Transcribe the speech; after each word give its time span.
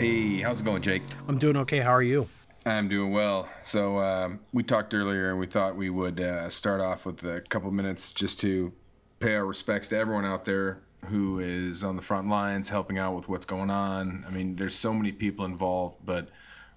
Hey, 0.00 0.40
how's 0.40 0.62
it 0.62 0.64
going, 0.64 0.80
Jake? 0.80 1.02
I'm 1.28 1.36
doing 1.36 1.58
okay. 1.58 1.80
How 1.80 1.90
are 1.90 2.02
you? 2.02 2.26
I'm 2.64 2.88
doing 2.88 3.12
well. 3.12 3.50
So 3.62 3.98
um, 3.98 4.40
we 4.50 4.62
talked 4.62 4.94
earlier, 4.94 5.28
and 5.28 5.38
we 5.38 5.44
thought 5.44 5.76
we 5.76 5.90
would 5.90 6.20
uh, 6.20 6.48
start 6.48 6.80
off 6.80 7.04
with 7.04 7.22
a 7.24 7.42
couple 7.42 7.70
minutes 7.70 8.10
just 8.10 8.40
to 8.40 8.72
pay 9.18 9.34
our 9.34 9.44
respects 9.44 9.88
to 9.88 9.98
everyone 9.98 10.24
out 10.24 10.46
there 10.46 10.80
who 11.04 11.40
is 11.40 11.84
on 11.84 11.96
the 11.96 12.02
front 12.02 12.30
lines, 12.30 12.70
helping 12.70 12.96
out 12.96 13.14
with 13.14 13.28
what's 13.28 13.44
going 13.44 13.68
on. 13.68 14.24
I 14.26 14.30
mean, 14.30 14.56
there's 14.56 14.74
so 14.74 14.94
many 14.94 15.12
people 15.12 15.44
involved, 15.44 15.98
but 16.06 16.30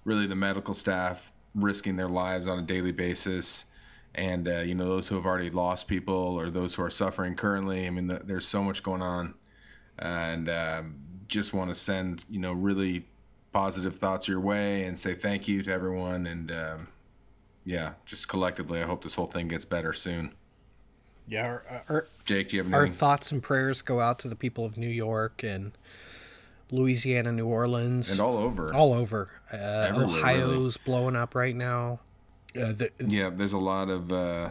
really 0.04 0.26
the 0.26 0.36
medical 0.36 0.74
staff 0.74 1.32
risking 1.54 1.96
their 1.96 2.10
lives 2.10 2.46
on 2.46 2.58
a 2.58 2.62
daily 2.62 2.92
basis, 2.92 3.64
and 4.16 4.46
uh, 4.46 4.58
you 4.58 4.74
know 4.74 4.84
those 4.84 5.08
who 5.08 5.14
have 5.14 5.24
already 5.24 5.48
lost 5.48 5.88
people 5.88 6.38
or 6.38 6.50
those 6.50 6.74
who 6.74 6.82
are 6.82 6.90
suffering 6.90 7.36
currently. 7.36 7.86
I 7.86 7.90
mean, 7.90 8.06
the, 8.06 8.20
there's 8.22 8.46
so 8.46 8.62
much 8.62 8.82
going 8.82 9.00
on, 9.00 9.32
and 9.98 10.50
um, 10.50 10.96
just 11.26 11.54
want 11.54 11.70
to 11.70 11.74
send 11.74 12.26
you 12.28 12.38
know 12.38 12.52
really 12.52 13.06
positive 13.54 13.96
thoughts 13.96 14.28
your 14.28 14.40
way 14.40 14.84
and 14.84 14.98
say 14.98 15.14
thank 15.14 15.48
you 15.48 15.62
to 15.62 15.72
everyone. 15.72 16.26
And 16.26 16.50
um, 16.50 16.88
yeah, 17.64 17.92
just 18.04 18.28
collectively, 18.28 18.82
I 18.82 18.84
hope 18.84 19.02
this 19.02 19.14
whole 19.14 19.28
thing 19.28 19.48
gets 19.48 19.64
better 19.64 19.94
soon. 19.94 20.34
Yeah, 21.26 21.46
our, 21.46 21.84
our, 21.88 22.06
Jake, 22.26 22.50
do 22.50 22.56
you 22.56 22.62
have 22.62 22.74
our 22.74 22.86
thoughts 22.86 23.32
and 23.32 23.42
prayers 23.42 23.80
go 23.80 24.00
out 24.00 24.18
to 24.18 24.28
the 24.28 24.36
people 24.36 24.66
of 24.66 24.76
New 24.76 24.90
York 24.90 25.42
and 25.42 25.72
Louisiana, 26.70 27.32
New 27.32 27.46
Orleans, 27.46 28.10
and 28.10 28.20
all 28.20 28.36
over. 28.36 28.74
all 28.74 28.92
over. 28.92 29.30
Uh, 29.50 29.90
Ohio's 29.94 30.76
blowing 30.76 31.16
up 31.16 31.34
right 31.34 31.56
now. 31.56 32.00
Uh, 32.54 32.72
the, 32.72 32.90
yeah, 33.06 33.30
there's 33.30 33.54
a 33.54 33.58
lot 33.58 33.88
of 33.88 34.12
uh, 34.12 34.50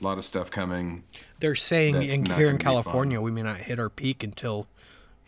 lot 0.00 0.18
of 0.18 0.24
stuff 0.24 0.50
coming. 0.50 1.02
they're 1.40 1.54
saying 1.54 2.02
in, 2.02 2.26
here 2.26 2.50
in 2.50 2.58
California 2.58 3.20
we 3.20 3.30
may 3.30 3.42
not 3.42 3.56
hit 3.56 3.78
our 3.78 3.88
peak 3.88 4.22
until 4.22 4.66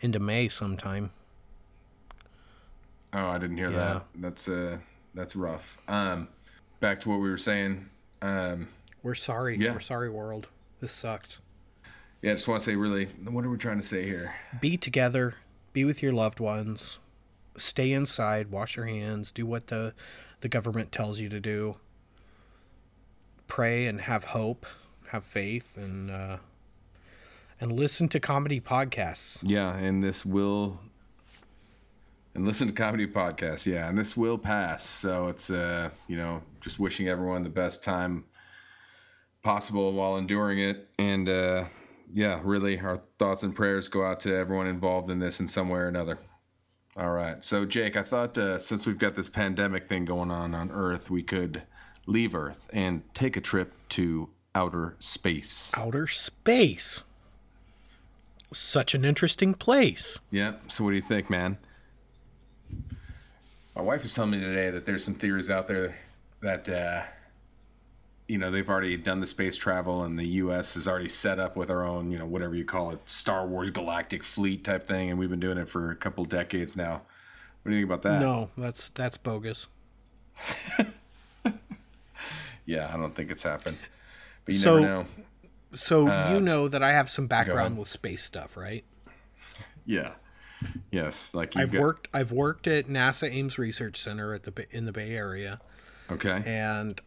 into 0.01 0.19
May 0.19 0.49
sometime. 0.49 1.09
Oh, 3.15 3.27
I 3.27 3.37
didn't 3.37 3.57
hear 3.57 3.71
Yeah. 3.71 3.77
that. 3.77 4.05
That's 4.15 4.47
uh, 4.47 4.77
that's 5.13 5.35
rough. 5.35 5.77
Um, 5.87 6.27
back 6.81 6.99
to 7.01 7.09
what 7.09 7.19
we 7.21 7.29
were 7.29 7.37
saying. 7.37 7.89
Um, 8.21 8.67
We're 9.03 9.15
sorry. 9.15 9.57
Yeah. 9.57 9.71
We're 9.73 9.79
sorry, 9.79 10.09
world. 10.09 10.49
This 10.81 10.91
sucks. 10.91 11.39
yeah, 12.21 12.31
I 12.31 12.33
just 12.35 12.47
want 12.47 12.59
to 12.61 12.65
say, 12.65 12.75
really, 12.75 13.05
what 13.05 13.45
are 13.45 13.49
we 13.49 13.57
trying 13.57 13.79
to 13.79 13.85
say 13.87 14.03
here? 14.03 14.35
Be 14.59 14.75
together. 14.77 15.35
Be 15.73 15.85
with 15.85 16.03
your 16.03 16.11
loved 16.13 16.39
ones. 16.39 16.99
Stay 17.57 17.91
inside. 17.93 18.51
Wash 18.51 18.75
your 18.75 18.85
hands. 18.85 19.31
Do 19.31 19.45
what 19.45 19.67
the 19.67 19.93
the 20.41 20.49
government 20.49 20.91
tells 20.91 21.19
you 21.21 21.29
to 21.29 21.39
do. 21.39 21.77
Pray 23.47 23.85
and 23.87 24.01
have 24.01 24.25
hope. 24.25 24.65
Have 25.09 25.23
faith 25.23 25.77
and 25.77 26.11
uh, 26.11 26.37
and 27.61 27.71
listen 27.71 28.09
to 28.09 28.19
comedy 28.19 28.59
podcasts. 28.59 29.39
Yeah, 29.43 29.73
and 29.77 30.03
this 30.03 30.25
will 30.25 30.79
and 32.35 32.45
listen 32.45 32.67
to 32.67 32.73
comedy 32.73 33.07
podcasts. 33.07 33.65
Yeah, 33.65 33.89
and 33.89 33.97
this 33.97 34.15
will 34.15 34.37
pass. 34.37 34.85
So 34.85 35.27
it's 35.29 35.49
uh, 35.49 35.89
you 36.07 36.17
know, 36.17 36.41
just 36.61 36.79
wishing 36.79 37.07
everyone 37.07 37.43
the 37.43 37.49
best 37.49 37.83
time 37.83 38.25
possible 39.41 39.93
while 39.93 40.17
enduring 40.17 40.59
it. 40.59 40.89
And 40.99 41.29
uh, 41.29 41.65
yeah, 42.13 42.39
really, 42.43 42.79
our 42.79 42.97
thoughts 43.17 43.43
and 43.43 43.55
prayers 43.55 43.87
go 43.87 44.05
out 44.05 44.19
to 44.21 44.35
everyone 44.35 44.67
involved 44.67 45.09
in 45.09 45.19
this 45.19 45.39
in 45.39 45.47
some 45.47 45.69
way 45.69 45.79
or 45.79 45.87
another. 45.87 46.19
All 46.97 47.11
right. 47.11 47.43
So 47.43 47.65
Jake, 47.65 47.97
I 47.97 48.03
thought 48.03 48.37
uh, 48.37 48.59
since 48.59 48.85
we've 48.85 48.97
got 48.97 49.15
this 49.15 49.29
pandemic 49.29 49.89
thing 49.89 50.05
going 50.05 50.31
on 50.31 50.53
on 50.53 50.71
Earth, 50.71 51.09
we 51.09 51.23
could 51.23 51.61
leave 52.05 52.35
Earth 52.35 52.69
and 52.71 53.01
take 53.13 53.35
a 53.35 53.41
trip 53.41 53.73
to 53.89 54.29
outer 54.53 54.95
space. 54.99 55.71
Outer 55.75 56.07
space. 56.07 57.03
Such 58.53 58.93
an 58.95 59.03
interesting 59.03 59.53
place. 59.53 60.19
Yeah. 60.31 60.53
So 60.67 60.83
what 60.83 60.91
do 60.91 60.95
you 60.95 61.01
think, 61.01 61.29
man? 61.29 61.57
My 63.75 63.81
wife 63.81 64.03
was 64.03 64.13
telling 64.13 64.31
me 64.31 64.39
today 64.39 64.69
that 64.71 64.85
there's 64.85 65.03
some 65.03 65.15
theories 65.15 65.49
out 65.49 65.67
there 65.67 65.97
that 66.41 66.69
uh, 66.69 67.03
you 68.27 68.37
know 68.37 68.49
they've 68.51 68.67
already 68.69 68.95
done 68.97 69.19
the 69.19 69.27
space 69.27 69.57
travel, 69.57 70.03
and 70.03 70.17
the 70.17 70.25
U.S. 70.43 70.75
is 70.77 70.87
already 70.87 71.09
set 71.09 71.39
up 71.39 71.55
with 71.55 71.69
our 71.69 71.85
own, 71.85 72.09
you 72.11 72.17
know, 72.17 72.25
whatever 72.25 72.55
you 72.55 72.63
call 72.65 72.91
it, 72.91 72.99
Star 73.05 73.45
Wars 73.45 73.69
galactic 73.71 74.23
fleet 74.23 74.63
type 74.63 74.87
thing, 74.87 75.09
and 75.09 75.19
we've 75.19 75.29
been 75.29 75.39
doing 75.39 75.57
it 75.57 75.67
for 75.69 75.91
a 75.91 75.95
couple 75.95 76.23
decades 76.25 76.75
now. 76.75 77.01
What 77.63 77.71
do 77.71 77.75
you 77.75 77.81
think 77.85 77.91
about 77.91 78.03
that? 78.03 78.21
No, 78.21 78.49
that's 78.57 78.89
that's 78.89 79.17
bogus. 79.17 79.67
Yeah, 82.67 82.91
I 82.91 82.97
don't 82.97 83.13
think 83.13 83.29
it's 83.29 83.43
happened. 83.43 83.77
But 84.43 84.53
you 84.55 84.59
So- 84.59 84.79
never 84.79 84.87
know. 84.93 85.05
So 85.73 86.07
Uh, 86.07 86.31
you 86.31 86.39
know 86.39 86.67
that 86.67 86.81
I 86.81 86.93
have 86.93 87.09
some 87.09 87.27
background 87.27 87.77
with 87.77 87.89
space 87.89 88.23
stuff, 88.23 88.55
right? 88.57 88.83
Yeah. 89.85 90.13
Yes. 90.91 91.33
Like 91.33 91.55
you've 91.55 91.63
I've 91.63 91.71
got- 91.73 91.81
worked 91.81 92.07
I've 92.13 92.31
worked 92.31 92.67
at 92.67 92.87
NASA 92.87 93.31
Ames 93.31 93.57
Research 93.57 93.97
Center 93.97 94.33
at 94.33 94.43
the 94.43 94.65
in 94.71 94.85
the 94.85 94.91
Bay 94.91 95.15
Area, 95.15 95.59
Okay. 96.11 96.41
and 96.45 96.99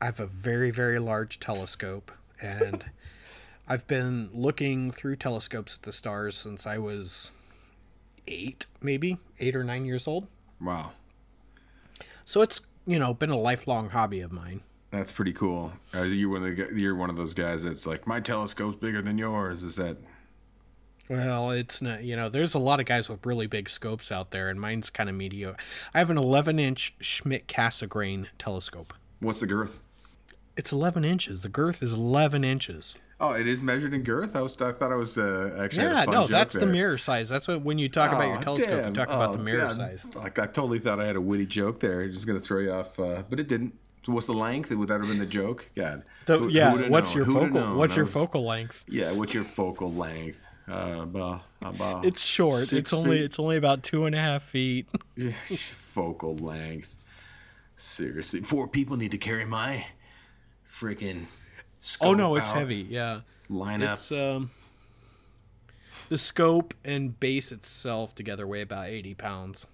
I 0.00 0.06
have 0.06 0.20
a 0.20 0.26
very 0.26 0.70
very 0.70 0.98
large 0.98 1.40
telescope, 1.40 2.10
and 2.40 2.84
I've 3.68 3.86
been 3.86 4.28
looking 4.34 4.90
through 4.90 5.16
telescopes 5.16 5.76
at 5.76 5.82
the 5.82 5.92
stars 5.92 6.36
since 6.36 6.66
I 6.66 6.78
was 6.78 7.30
eight, 8.26 8.66
maybe 8.82 9.18
eight 9.40 9.54
or 9.56 9.64
nine 9.64 9.84
years 9.84 10.06
old. 10.06 10.26
Wow. 10.60 10.92
So 12.24 12.40
it's 12.42 12.60
you 12.86 12.98
know 12.98 13.14
been 13.14 13.30
a 13.30 13.38
lifelong 13.38 13.90
hobby 13.90 14.20
of 14.20 14.32
mine. 14.32 14.60
That's 14.90 15.10
pretty 15.10 15.32
cool. 15.32 15.72
Are 15.92 16.06
you 16.06 16.30
one 16.30 16.44
of 16.46 16.56
the, 16.56 16.68
you're 16.80 16.94
one 16.94 17.10
of 17.10 17.16
those 17.16 17.34
guys 17.34 17.64
that's 17.64 17.84
like 17.84 18.06
my 18.06 18.20
telescope's 18.20 18.78
bigger 18.78 19.02
than 19.02 19.18
yours. 19.18 19.62
Is 19.64 19.74
that 19.76 19.96
Well, 21.08 21.50
it's 21.50 21.82
not, 21.82 22.02
you 22.02 22.16
know, 22.16 22.28
there's 22.28 22.54
a 22.54 22.58
lot 22.58 22.80
of 22.80 22.86
guys 22.86 23.08
with 23.08 23.24
really 23.26 23.46
big 23.46 23.68
scopes 23.68 24.10
out 24.10 24.30
there, 24.30 24.48
and 24.48 24.60
mine's 24.60 24.88
kind 24.90 25.10
of 25.10 25.14
mediocre. 25.14 25.58
I 25.94 25.98
have 25.98 26.10
an 26.10 26.16
11 26.18 26.58
inch 26.58 26.94
Schmidt 27.00 27.46
Cassegrain 27.46 28.26
telescope. 28.38 28.94
what's 29.20 29.40
the 29.40 29.46
girth? 29.46 29.78
It's 30.56 30.72
11 30.72 31.04
inches. 31.04 31.42
The 31.42 31.48
girth 31.48 31.82
is 31.82 31.92
11 31.92 32.44
inches. 32.44 32.94
Oh, 33.20 33.30
it 33.32 33.46
is 33.46 33.60
measured 33.62 33.92
in 33.94 34.02
girth. 34.02 34.34
I 34.36 34.40
was 34.40 34.54
I 34.60 34.72
thought 34.72 34.92
I 34.92 34.96
was 34.96 35.16
uh, 35.16 35.56
actually 35.60 35.84
Yeah, 35.84 36.04
no, 36.04 36.26
that's 36.26 36.52
the 36.54 36.66
mirror 36.66 36.98
size. 36.98 37.28
That's 37.28 37.46
what 37.48 37.62
when 37.62 37.78
you 37.78 37.88
talk 37.88 38.12
about 38.12 38.26
your 38.28 38.38
Oh, 38.38 38.40
telescope, 38.40 38.70
you 38.70 38.82
damn. 38.82 38.92
talk 38.92 39.08
about 39.08 39.32
the 39.32 39.38
Oh, 39.38 39.42
mirror 39.42 39.72
size. 39.74 40.04
Like 40.14 40.38
I 40.38 40.46
totally 40.46 40.78
thought 40.80 41.00
I 41.00 41.06
had 41.06 41.16
a 41.16 41.20
witty 41.20 41.46
joke 41.46 41.80
there, 41.80 42.06
just 42.08 42.26
gonna 42.26 42.40
throw 42.40 42.60
you 42.60 42.72
off, 42.72 42.98
uh, 42.98 43.22
but 43.30 43.38
it 43.40 43.48
didn't. 43.48 43.72
So 44.04 44.12
what's 44.12 44.26
the 44.26 44.34
length? 44.34 44.70
Would 44.70 44.88
that 44.88 45.00
have 45.00 45.08
been 45.08 45.18
the 45.18 45.26
joke? 45.26 45.70
God. 45.74 46.02
So, 46.26 46.40
Who- 46.40 46.48
yeah, 46.48 46.72
who'da 46.72 46.88
what's 46.90 47.14
known? 47.14 47.16
your 47.16 47.24
Who'da 47.34 47.52
focal? 47.54 47.76
What's 47.76 47.96
your 47.96 48.04
was- 48.04 48.12
focal 48.14 48.44
length? 48.44 48.84
Yeah, 48.88 49.12
what's 49.12 49.32
your 49.32 49.44
focal 49.44 49.92
length? 49.92 50.38
Uh, 50.66 51.04
bah, 51.04 51.40
uh, 51.62 51.72
bah. 51.72 52.00
It's 52.04 52.24
short. 52.24 52.72
It's 52.72 52.92
only 52.92 53.18
feet. 53.18 53.24
it's 53.24 53.38
only 53.38 53.56
about 53.56 53.82
two 53.82 54.06
and 54.06 54.14
a 54.14 54.18
half 54.18 54.42
feet. 54.42 54.86
focal 55.92 56.34
length. 56.36 56.88
Seriously, 57.76 58.40
four 58.40 58.66
people 58.66 58.96
need 58.96 59.10
to 59.10 59.18
carry 59.18 59.44
my 59.44 59.86
freaking. 60.80 61.26
Scope. 61.80 62.08
Oh 62.08 62.14
no, 62.14 62.36
it's 62.36 62.50
heavy. 62.50 62.86
Yeah, 62.88 63.20
Line 63.50 63.82
up. 63.82 63.98
it's 63.98 64.10
um. 64.10 64.50
The 66.08 66.18
scope 66.18 66.74
and 66.84 67.18
base 67.18 67.50
itself 67.52 68.14
together 68.14 68.46
weigh 68.46 68.60
about 68.60 68.88
80 68.88 69.14
pounds. 69.14 69.66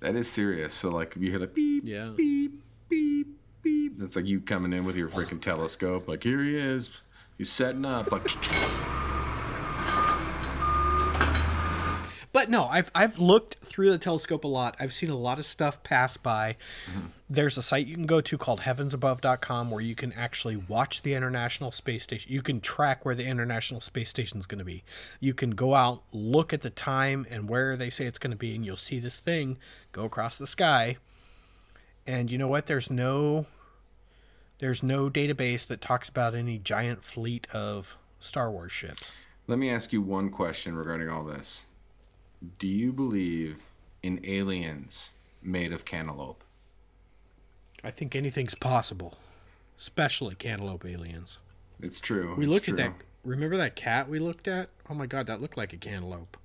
That 0.00 0.16
is 0.16 0.30
serious. 0.30 0.74
So 0.74 0.88
like, 0.90 1.16
if 1.16 1.22
you 1.22 1.30
hear 1.30 1.38
the 1.38 1.46
beep, 1.46 1.82
Yeah. 1.84 2.12
beep, 2.16 2.62
beep, 2.88 3.26
beep, 3.62 3.98
that's 3.98 4.16
like 4.16 4.24
you 4.26 4.40
coming 4.40 4.72
in 4.72 4.84
with 4.84 4.96
your 4.96 5.08
freaking 5.08 5.40
telescope. 5.40 6.08
Like 6.08 6.22
here 6.22 6.42
he 6.42 6.56
is. 6.56 6.90
He's 7.38 7.50
setting 7.52 7.84
up. 7.84 8.10
Like 8.12 8.26
But 12.46 12.52
no, 12.52 12.66
I've 12.66 12.92
I've 12.94 13.18
looked 13.18 13.56
through 13.56 13.90
the 13.90 13.98
telescope 13.98 14.44
a 14.44 14.46
lot. 14.46 14.76
I've 14.78 14.92
seen 14.92 15.10
a 15.10 15.16
lot 15.16 15.40
of 15.40 15.46
stuff 15.46 15.82
pass 15.82 16.16
by. 16.16 16.56
There's 17.28 17.58
a 17.58 17.62
site 17.62 17.88
you 17.88 17.96
can 17.96 18.06
go 18.06 18.20
to 18.20 18.38
called 18.38 18.60
heavensabove.com 18.60 19.68
where 19.68 19.80
you 19.80 19.96
can 19.96 20.12
actually 20.12 20.56
watch 20.56 21.02
the 21.02 21.14
International 21.14 21.72
Space 21.72 22.04
Station. 22.04 22.32
You 22.32 22.42
can 22.42 22.60
track 22.60 23.04
where 23.04 23.16
the 23.16 23.26
International 23.26 23.80
Space 23.80 24.10
Station 24.10 24.38
is 24.38 24.46
going 24.46 24.60
to 24.60 24.64
be. 24.64 24.84
You 25.18 25.34
can 25.34 25.56
go 25.56 25.74
out, 25.74 26.04
look 26.12 26.52
at 26.52 26.62
the 26.62 26.70
time 26.70 27.26
and 27.28 27.48
where 27.48 27.76
they 27.76 27.90
say 27.90 28.06
it's 28.06 28.20
going 28.20 28.30
to 28.30 28.36
be, 28.36 28.54
and 28.54 28.64
you'll 28.64 28.76
see 28.76 29.00
this 29.00 29.18
thing 29.18 29.58
go 29.90 30.04
across 30.04 30.38
the 30.38 30.46
sky. 30.46 30.98
And 32.06 32.30
you 32.30 32.38
know 32.38 32.46
what? 32.46 32.66
There's 32.66 32.92
no 32.92 33.46
there's 34.58 34.84
no 34.84 35.10
database 35.10 35.66
that 35.66 35.80
talks 35.80 36.08
about 36.08 36.36
any 36.36 36.60
giant 36.60 37.02
fleet 37.02 37.48
of 37.52 37.96
Star 38.20 38.52
Wars 38.52 38.70
ships. 38.70 39.16
Let 39.48 39.58
me 39.58 39.68
ask 39.68 39.92
you 39.92 40.00
one 40.00 40.30
question 40.30 40.76
regarding 40.76 41.08
all 41.08 41.24
this. 41.24 41.64
Do 42.58 42.66
you 42.66 42.92
believe 42.92 43.60
in 44.02 44.20
aliens 44.24 45.12
made 45.42 45.72
of 45.72 45.84
cantaloupe? 45.84 46.42
I 47.82 47.90
think 47.90 48.16
anything's 48.16 48.54
possible, 48.54 49.16
especially 49.78 50.34
cantaloupe 50.34 50.84
aliens. 50.84 51.38
It's 51.80 52.00
true. 52.00 52.34
We 52.36 52.44
it's 52.44 52.52
looked 52.52 52.64
true. 52.66 52.78
at 52.78 52.78
that. 52.78 53.04
Remember 53.24 53.56
that 53.56 53.76
cat 53.76 54.08
we 54.08 54.18
looked 54.18 54.48
at? 54.48 54.68
Oh 54.88 54.94
my 54.94 55.06
god, 55.06 55.26
that 55.26 55.40
looked 55.40 55.56
like 55.56 55.72
a 55.72 55.76
cantaloupe. 55.76 56.36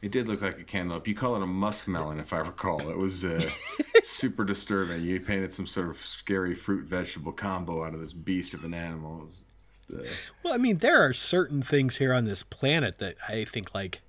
It 0.00 0.12
did 0.12 0.28
look 0.28 0.42
like 0.42 0.58
a 0.58 0.64
cantaloupe. 0.64 1.08
You 1.08 1.14
call 1.14 1.34
it 1.34 1.42
a 1.42 1.46
muskmelon, 1.46 2.20
if 2.20 2.32
I 2.32 2.38
recall. 2.38 2.88
It 2.88 2.96
was 2.96 3.24
uh, 3.24 3.50
super 4.04 4.44
disturbing. 4.44 5.02
You 5.02 5.18
painted 5.18 5.52
some 5.52 5.66
sort 5.66 5.88
of 5.88 5.98
scary 6.04 6.54
fruit 6.54 6.84
vegetable 6.86 7.32
combo 7.32 7.84
out 7.84 7.94
of 7.94 8.00
this 8.00 8.12
beast 8.12 8.54
of 8.54 8.64
an 8.64 8.74
animal. 8.74 9.26
Just, 9.26 9.90
uh, 9.92 10.08
Well, 10.44 10.54
I 10.54 10.58
mean, 10.58 10.78
there 10.78 11.04
are 11.04 11.12
certain 11.12 11.62
things 11.62 11.96
here 11.96 12.14
on 12.14 12.26
this 12.26 12.44
planet 12.44 12.98
that 12.98 13.16
I 13.28 13.44
think 13.44 13.74
like, 13.74 14.00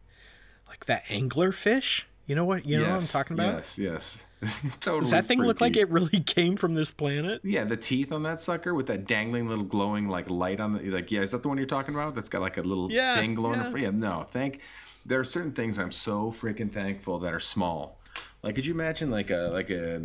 like 0.69 0.85
that 0.85 1.05
anglerfish. 1.05 2.03
You 2.27 2.35
know 2.35 2.45
what? 2.45 2.65
You 2.65 2.77
know 2.77 2.91
what 2.91 3.01
I'm 3.01 3.07
talking 3.07 3.33
about? 3.33 3.55
Yes, 3.55 3.77
yes. 3.77 4.23
totally. 4.79 5.01
Does 5.01 5.11
that 5.11 5.25
thing 5.25 5.41
look 5.41 5.59
like 5.59 5.75
it 5.75 5.89
really 5.89 6.19
came 6.25 6.55
from 6.55 6.73
this 6.75 6.91
planet? 6.91 7.41
Yeah, 7.43 7.65
the 7.65 7.75
teeth 7.75 8.11
on 8.13 8.23
that 8.23 8.39
sucker 8.39 8.73
with 8.73 8.87
that 8.87 9.05
dangling 9.05 9.47
little 9.47 9.63
glowing 9.65 10.07
like 10.07 10.29
light 10.29 10.59
on 10.59 10.73
the 10.73 10.91
like. 10.91 11.11
Yeah, 11.11 11.21
is 11.21 11.31
that 11.31 11.41
the 11.41 11.49
one 11.49 11.57
you're 11.57 11.67
talking 11.67 11.93
about? 11.95 12.15
That's 12.15 12.29
got 12.29 12.41
like 12.41 12.57
a 12.57 12.61
little 12.61 12.91
Yeah, 12.91 13.15
thing 13.19 13.35
glowing. 13.35 13.59
yeah. 13.59 13.75
Yeah, 13.75 13.89
no, 13.91 14.23
thank. 14.31 14.61
There 15.05 15.19
are 15.19 15.23
certain 15.25 15.51
things 15.51 15.79
I'm 15.79 15.91
so 15.91 16.31
freaking 16.31 16.71
thankful 16.71 17.19
that 17.19 17.33
are 17.33 17.39
small. 17.39 17.99
Like, 18.43 18.55
could 18.55 18.65
you 18.65 18.73
imagine 18.73 19.09
like 19.11 19.31
a 19.31 19.49
like 19.51 19.69
a 19.71 19.95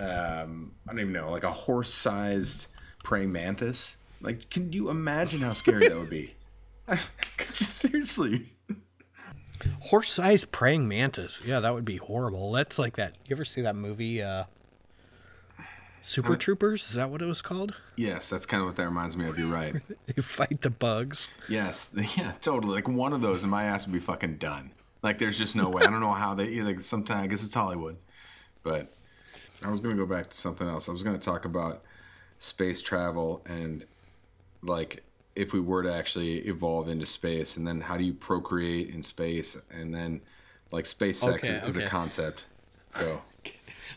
um 0.00 0.72
I 0.86 0.90
don't 0.92 1.00
even 1.00 1.12
know 1.12 1.30
like 1.30 1.44
a 1.44 1.52
horse-sized 1.52 2.66
praying 3.04 3.32
mantis? 3.32 3.96
Like, 4.20 4.50
can 4.50 4.72
you 4.72 4.90
imagine 4.90 5.40
how 5.40 5.52
scary 5.52 5.88
that 5.88 5.96
would 5.96 6.10
be? 6.10 6.34
Just 7.52 7.76
seriously. 7.78 8.46
Horse-sized 9.80 10.52
praying 10.52 10.88
mantis. 10.88 11.40
Yeah, 11.44 11.60
that 11.60 11.74
would 11.74 11.84
be 11.84 11.96
horrible. 11.96 12.52
That's 12.52 12.78
like 12.78 12.96
that. 12.96 13.14
You 13.26 13.34
ever 13.34 13.44
see 13.44 13.60
that 13.62 13.76
movie, 13.76 14.22
uh, 14.22 14.44
Super 16.02 16.36
Troopers? 16.36 16.88
Is 16.88 16.94
that 16.94 17.10
what 17.10 17.20
it 17.20 17.26
was 17.26 17.42
called? 17.42 17.74
Yes, 17.96 18.30
that's 18.30 18.46
kind 18.46 18.62
of 18.62 18.66
what 18.66 18.76
that 18.76 18.86
reminds 18.86 19.16
me 19.16 19.28
of. 19.28 19.38
You're 19.38 19.52
right. 19.52 19.74
They 20.06 20.22
fight 20.22 20.62
the 20.62 20.70
bugs. 20.70 21.28
Yes, 21.48 21.90
yeah, 22.16 22.32
totally. 22.40 22.76
Like 22.76 22.88
one 22.88 23.12
of 23.12 23.20
those, 23.20 23.42
and 23.42 23.50
my 23.50 23.64
ass 23.64 23.86
would 23.86 23.92
be 23.92 24.00
fucking 24.00 24.38
done. 24.38 24.70
Like 25.02 25.18
there's 25.18 25.36
just 25.36 25.54
no 25.54 25.68
way. 25.68 25.82
I 25.82 25.90
don't 25.90 26.00
know 26.00 26.12
how 26.12 26.34
they. 26.34 26.60
Like 26.62 26.80
sometimes 26.80 27.20
I 27.22 27.26
guess 27.26 27.44
it's 27.44 27.54
Hollywood, 27.54 27.98
but 28.62 28.92
I 29.62 29.70
was 29.70 29.80
gonna 29.80 29.96
go 29.96 30.06
back 30.06 30.30
to 30.30 30.36
something 30.36 30.66
else. 30.66 30.88
I 30.88 30.92
was 30.92 31.02
gonna 31.02 31.18
talk 31.18 31.44
about 31.44 31.82
space 32.38 32.80
travel 32.80 33.42
and 33.46 33.84
like 34.62 35.02
if 35.38 35.52
we 35.52 35.60
were 35.60 35.82
to 35.84 35.94
actually 35.94 36.38
evolve 36.48 36.88
into 36.88 37.06
space, 37.06 37.56
and 37.56 37.66
then 37.66 37.80
how 37.80 37.96
do 37.96 38.04
you 38.04 38.12
procreate 38.12 38.90
in 38.90 39.02
space, 39.02 39.56
and 39.70 39.94
then 39.94 40.20
like 40.72 40.84
space 40.84 41.20
sex 41.20 41.44
Okay, 41.44 41.54
is, 41.66 41.76
is 41.76 41.82
a 41.82 41.86
concept. 41.86 42.42
so 42.92 43.22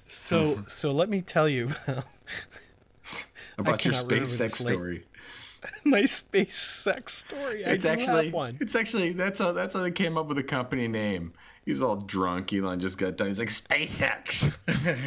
So, 0.08 0.64
so 0.68 0.92
let 0.92 1.10
me 1.10 1.22
tell 1.22 1.50
you 1.50 1.74
about 3.58 3.84
your 3.84 3.94
space 3.94 4.30
sex 4.38 4.60
story. 4.60 5.06
my 5.84 6.06
space 6.06 6.56
sex 6.58 7.18
story. 7.20 7.66
I 7.66 7.72
It's 7.72 7.84
do 7.84 7.90
actually 7.90 8.26
have 8.26 8.34
one. 8.34 8.58
it's 8.62 8.76
actually 8.76 9.14
that's 9.14 9.40
how 9.40 9.52
that's 9.52 9.74
how 9.74 9.82
they 9.82 9.92
came 9.92 10.18
up 10.18 10.28
with 10.28 10.38
the 10.38 10.44
company 10.44 10.88
name. 10.88 11.34
He's 11.66 11.82
all 11.82 11.96
drunk. 11.98 12.54
Elon 12.54 12.80
just 12.80 12.98
got 12.98 13.18
done. 13.18 13.28
He's 13.28 13.40
like 13.40 13.50
SpaceX. 13.50 14.52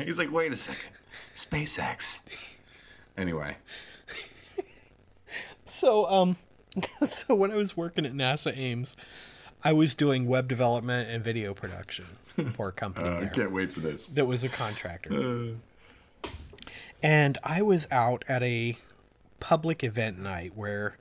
He's 0.04 0.18
like, 0.18 0.30
wait 0.32 0.52
a 0.52 0.56
second, 0.56 0.90
SpaceX. 1.34 2.18
Anyway, 3.16 3.56
So, 5.74 6.08
um, 6.08 6.36
so 7.10 7.34
when 7.34 7.50
I 7.50 7.56
was 7.56 7.76
working 7.76 8.06
at 8.06 8.12
NASA 8.14 8.56
Ames, 8.56 8.94
I 9.64 9.72
was 9.72 9.94
doing 9.94 10.26
web 10.28 10.48
development 10.48 11.08
and 11.10 11.22
video 11.22 11.52
production 11.52 12.06
for 12.52 12.68
a 12.68 12.72
company 12.72 13.08
uh, 13.08 13.20
I 13.22 13.26
can't 13.26 13.50
wait 13.50 13.72
for 13.72 13.80
this. 13.80 14.06
that 14.06 14.26
was 14.26 14.44
a 14.44 14.48
contractor. 14.48 15.56
Uh, 16.22 16.28
And 17.02 17.38
I 17.42 17.60
was 17.60 17.88
out 17.90 18.24
at 18.28 18.42
a 18.42 18.78
public 19.40 19.82
event 19.82 20.18
night 20.18 20.52
where, 20.54 20.96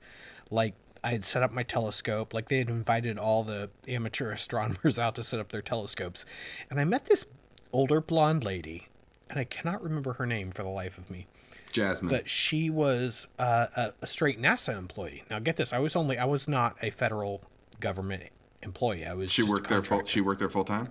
like, 0.50 0.74
I 1.04 1.10
had 1.12 1.24
set 1.24 1.42
up 1.42 1.52
my 1.52 1.62
telescope. 1.62 2.34
Like, 2.34 2.48
they 2.48 2.58
had 2.58 2.68
invited 2.68 3.16
all 3.16 3.44
the 3.44 3.70
amateur 3.86 4.32
astronomers 4.38 4.98
out 4.98 5.14
to 5.14 5.22
set 5.22 5.38
up 5.38 5.50
their 5.50 5.62
telescopes. 5.62 6.26
And 6.68 6.80
I 6.80 6.84
met 6.84 7.06
this 7.06 7.24
older 7.72 8.00
blonde 8.00 8.44
lady, 8.44 8.88
and 9.30 9.38
I 9.38 9.44
cannot 9.44 9.82
remember 9.82 10.14
her 10.14 10.26
name 10.26 10.50
for 10.50 10.62
the 10.64 10.68
life 10.68 10.98
of 10.98 11.10
me. 11.10 11.26
Jasmine. 11.74 12.08
But 12.08 12.30
she 12.30 12.70
was 12.70 13.28
uh, 13.38 13.66
a, 13.76 13.92
a 14.00 14.06
straight 14.06 14.40
NASA 14.40 14.76
employee. 14.78 15.24
Now, 15.30 15.38
get 15.40 15.56
this: 15.56 15.72
I 15.74 15.78
was 15.78 15.94
only 15.94 16.16
I 16.18 16.24
was 16.24 16.48
not 16.48 16.76
a 16.80 16.88
federal 16.90 17.42
government 17.80 18.22
employee. 18.62 19.04
I 19.04 19.12
was 19.12 19.30
she 19.30 19.42
worked 19.42 19.68
there 19.68 19.82
Full, 19.82 20.04
she 20.06 20.22
worked 20.22 20.38
there 20.38 20.48
full 20.48 20.64
time. 20.64 20.88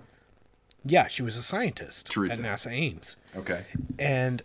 Yeah, 0.84 1.06
she 1.08 1.22
was 1.22 1.36
a 1.36 1.42
scientist 1.42 2.10
Teresa. 2.10 2.34
at 2.34 2.40
NASA 2.40 2.70
Ames 2.70 3.16
Okay. 3.34 3.64
and 3.98 4.42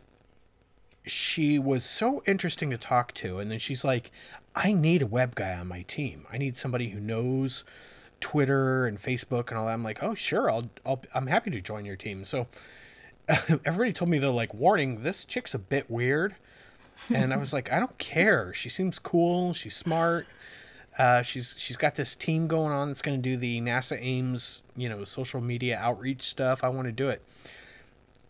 she 1.05 1.59
was 1.59 1.83
so 1.83 2.23
interesting 2.25 2.69
to 2.69 2.77
talk 2.77 3.13
to 3.15 3.39
and 3.39 3.49
then 3.49 3.57
she's 3.57 3.83
like 3.83 4.11
i 4.53 4.71
need 4.73 5.01
a 5.01 5.07
web 5.07 5.33
guy 5.33 5.55
on 5.55 5.67
my 5.67 5.81
team 5.83 6.25
i 6.31 6.37
need 6.37 6.55
somebody 6.55 6.89
who 6.89 6.99
knows 6.99 7.63
twitter 8.19 8.85
and 8.85 8.99
facebook 8.99 9.49
and 9.49 9.57
all 9.57 9.65
that 9.65 9.73
i'm 9.73 9.83
like 9.83 10.03
oh 10.03 10.13
sure 10.13 10.51
i'll, 10.51 10.69
I'll 10.85 11.01
i'm 11.15 11.25
happy 11.27 11.49
to 11.51 11.61
join 11.61 11.83
your 11.85 11.95
team 11.95 12.25
so 12.25 12.47
everybody 13.65 13.93
told 13.93 14.09
me 14.09 14.17
they're 14.17 14.29
like 14.29 14.53
warning 14.53 15.03
this 15.03 15.23
chick's 15.25 15.53
a 15.53 15.59
bit 15.59 15.89
weird. 15.89 16.35
And 17.09 17.33
i 17.33 17.37
was 17.37 17.53
like 17.53 17.71
i 17.71 17.79
don't 17.79 17.97
care. 17.97 18.53
She 18.53 18.69
seems 18.69 18.99
cool. 18.99 19.53
She's 19.53 19.75
smart. 19.75 20.27
Uh, 20.97 21.21
she's 21.21 21.55
she's 21.57 21.77
got 21.77 21.95
this 21.95 22.15
team 22.15 22.47
going 22.47 22.73
on 22.73 22.89
that's 22.89 23.01
going 23.01 23.21
to 23.21 23.21
do 23.21 23.37
the 23.37 23.61
nasa 23.61 23.97
ames 24.01 24.63
you 24.75 24.89
know 24.89 25.03
social 25.03 25.39
media 25.39 25.77
outreach 25.77 26.23
stuff. 26.23 26.63
I 26.63 26.69
want 26.69 26.87
to 26.87 26.91
do 26.91 27.09
it. 27.09 27.21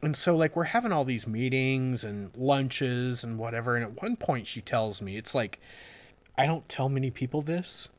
And 0.01 0.15
so 0.15 0.35
like 0.35 0.55
we're 0.55 0.65
having 0.65 0.91
all 0.91 1.03
these 1.03 1.27
meetings 1.27 2.03
and 2.03 2.35
lunches 2.35 3.23
and 3.23 3.37
whatever 3.37 3.75
and 3.75 3.83
at 3.83 4.01
one 4.01 4.15
point 4.15 4.47
she 4.47 4.61
tells 4.61 5.01
me 5.01 5.17
it's 5.17 5.35
like 5.35 5.59
i 6.37 6.45
don't 6.45 6.69
tell 6.69 6.87
many 6.87 7.11
people 7.11 7.41
this 7.41 7.89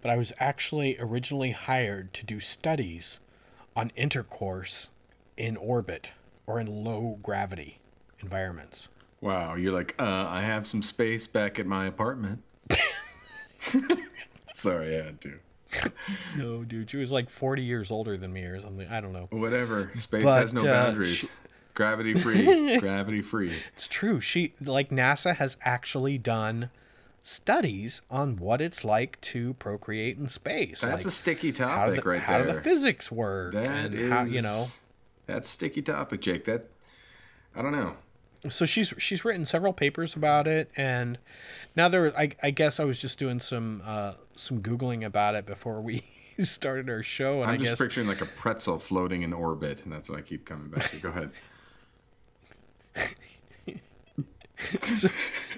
but 0.00 0.10
i 0.10 0.16
was 0.16 0.32
actually 0.38 0.96
originally 1.00 1.50
hired 1.50 2.14
to 2.14 2.24
do 2.24 2.38
studies 2.38 3.18
on 3.74 3.90
intercourse 3.96 4.90
in 5.36 5.56
orbit 5.56 6.14
or 6.46 6.60
in 6.60 6.66
low 6.66 7.18
gravity 7.22 7.78
environments 8.20 8.88
Wow. 9.20 9.54
You're 9.54 9.72
like, 9.72 9.94
uh, 10.00 10.26
I 10.28 10.42
have 10.42 10.66
some 10.66 10.82
space 10.82 11.28
back 11.28 11.60
at 11.60 11.66
my 11.66 11.86
apartment. 11.86 12.42
Sorry, 14.54 14.98
I 14.98 15.04
had 15.04 15.20
to. 15.22 15.38
no 16.36 16.64
dude 16.64 16.90
she 16.90 16.98
was 16.98 17.10
like 17.10 17.30
40 17.30 17.62
years 17.62 17.90
older 17.90 18.18
than 18.18 18.30
me 18.30 18.42
or 18.42 18.60
something 18.60 18.86
i 18.88 19.00
don't 19.00 19.14
know 19.14 19.26
Whatever. 19.30 19.90
Space 19.98 20.22
But, 20.22 20.42
has 20.42 20.52
no 20.52 20.60
uh, 20.60 20.64
boundaries. 20.86 21.14
she- 21.16 21.28
Gravity 21.74 22.12
free. 22.12 22.78
Gravity 22.80 23.22
free. 23.22 23.54
it's 23.74 23.88
true 23.88 24.20
she 24.20 24.52
like 24.60 24.90
nasa 24.90 25.36
has 25.36 25.56
actually 25.62 26.18
done 26.18 26.68
studies 27.22 28.02
on 28.10 28.36
what 28.36 28.60
it's 28.60 28.84
like 28.84 29.18
to 29.22 29.54
procreate 29.54 30.18
in 30.18 30.28
space 30.28 30.82
That's 30.82 30.92
like 30.96 31.04
a 31.06 31.10
sticky 31.10 31.52
how, 31.52 31.86
topic 31.86 32.02
the, 32.02 32.10
right 32.10 32.20
how 32.20 32.38
there. 32.38 32.48
do 32.48 32.52
the 32.52 32.60
physics 32.60 33.10
work 33.10 33.54
That 33.54 33.64
and 33.70 33.94
is, 33.94 34.10
how 34.12 34.24
you 34.24 34.42
know 34.42 34.66
That's 35.26 35.48
a 35.48 35.50
sticky 35.50 35.82
topic, 35.82 36.20
Jake. 36.20 36.44
That 36.46 36.68
I 37.54 37.62
don't 37.62 37.72
know. 37.72 37.96
so 38.48 38.64
she's 38.64 38.92
she's 38.98 39.24
written 39.24 39.44
several 39.46 39.72
papers 39.72 40.16
about 40.16 40.46
it 40.48 40.70
and 40.76 41.18
now 41.76 41.88
there 41.88 42.16
I, 42.18 42.30
I 42.42 42.50
guess 42.50 42.80
i 42.80 42.84
was 42.84 42.98
just 43.00 43.16
doing 43.18 43.38
some 43.40 43.82
uh 43.84 44.14
some 44.34 44.60
googling 44.60 45.04
about 45.04 45.34
it 45.36 45.46
before 45.46 45.80
we 45.80 46.02
started 46.40 46.88
our 46.90 47.02
show 47.04 47.34
and 47.34 47.44
I'm 47.44 47.50
i 47.50 47.56
just 47.56 47.68
guess 47.70 47.78
picturing 47.78 48.08
like 48.08 48.20
a 48.20 48.26
pretzel 48.26 48.78
floating 48.80 49.22
in 49.22 49.32
orbit, 49.32 49.82
and 49.84 49.92
that's 49.92 50.08
what 50.08 50.18
I 50.18 50.22
keep 50.22 50.44
coming 50.44 50.70
back 50.70 50.90
to. 50.90 50.96
Go 50.96 51.08
ahead. 51.10 51.30
so, 54.88 55.08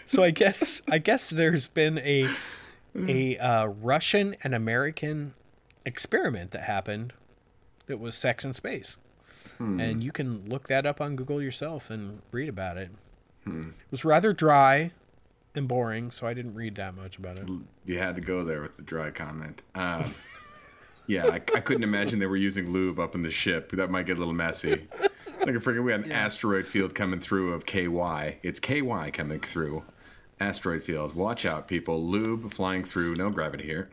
so 0.05 0.23
i 0.23 0.31
guess 0.31 0.83
i 0.91 0.99
guess 0.99 1.31
there's 1.31 1.69
been 1.69 1.99
a 1.99 2.29
a 3.09 3.37
uh, 3.39 3.67
russian 3.67 4.35
and 4.45 4.55
american 4.55 5.35
experiment 5.85 6.53
that 6.53 6.63
happened 6.63 7.13
it 7.89 7.99
was 8.01 8.15
sex 8.15 8.45
in 8.45 8.53
space 8.53 8.97
and 9.59 10.03
you 10.03 10.13
can 10.13 10.49
look 10.49 10.69
that 10.69 10.85
up 10.87 11.01
on 11.01 11.17
google 11.17 11.43
yourself 11.43 11.91
and 11.91 12.21
read 12.33 12.49
about 12.49 12.77
it 12.77 12.91
it 13.47 13.91
was 13.91 14.05
rather 14.05 14.33
dry 14.33 14.91
and 15.55 15.69
boring 15.69 16.11
so 16.11 16.27
i 16.27 16.33
didn't 16.35 16.55
read 16.55 16.75
that 16.77 16.95
much 16.95 17.19
about 17.19 17.39
it 17.39 17.47
You 17.87 17.99
had 17.99 18.15
to 18.17 18.21
go 18.23 18.43
there 18.45 18.63
with 18.63 18.77
the 18.77 18.83
dry 18.83 19.11
comment. 19.11 19.63
Um, 19.75 20.15
yeah, 21.07 21.27
I, 21.27 21.35
I 21.35 21.61
couldn't 21.61 21.83
imagine 21.85 22.19
they 22.19 22.27
were 22.27 22.37
using 22.37 22.71
lube 22.71 22.99
up 22.99 23.15
in 23.15 23.23
the 23.23 23.31
ship. 23.31 23.71
That 23.73 23.91
might 23.91 24.07
get 24.07 24.17
a 24.17 24.21
little 24.21 24.33
messy. 24.33 24.89
Like, 25.45 25.55
freaking, 25.57 25.85
we 25.85 25.93
had 25.93 26.07
an 26.07 26.13
asteroid 26.13 26.65
field 26.67 26.95
coming 26.95 27.21
through 27.21 27.53
of 27.53 27.67
KY. 27.67 28.39
It's 28.43 28.59
KY 28.59 29.11
coming 29.13 29.41
through. 29.41 29.83
Asteroid 30.41 30.83
field. 30.83 31.15
Watch 31.15 31.45
out, 31.45 31.69
people. 31.69 32.03
Lube 32.03 32.51
flying 32.55 32.83
through. 32.83 33.15
No 33.17 33.29
gravity 33.29 33.65
here. 33.65 33.91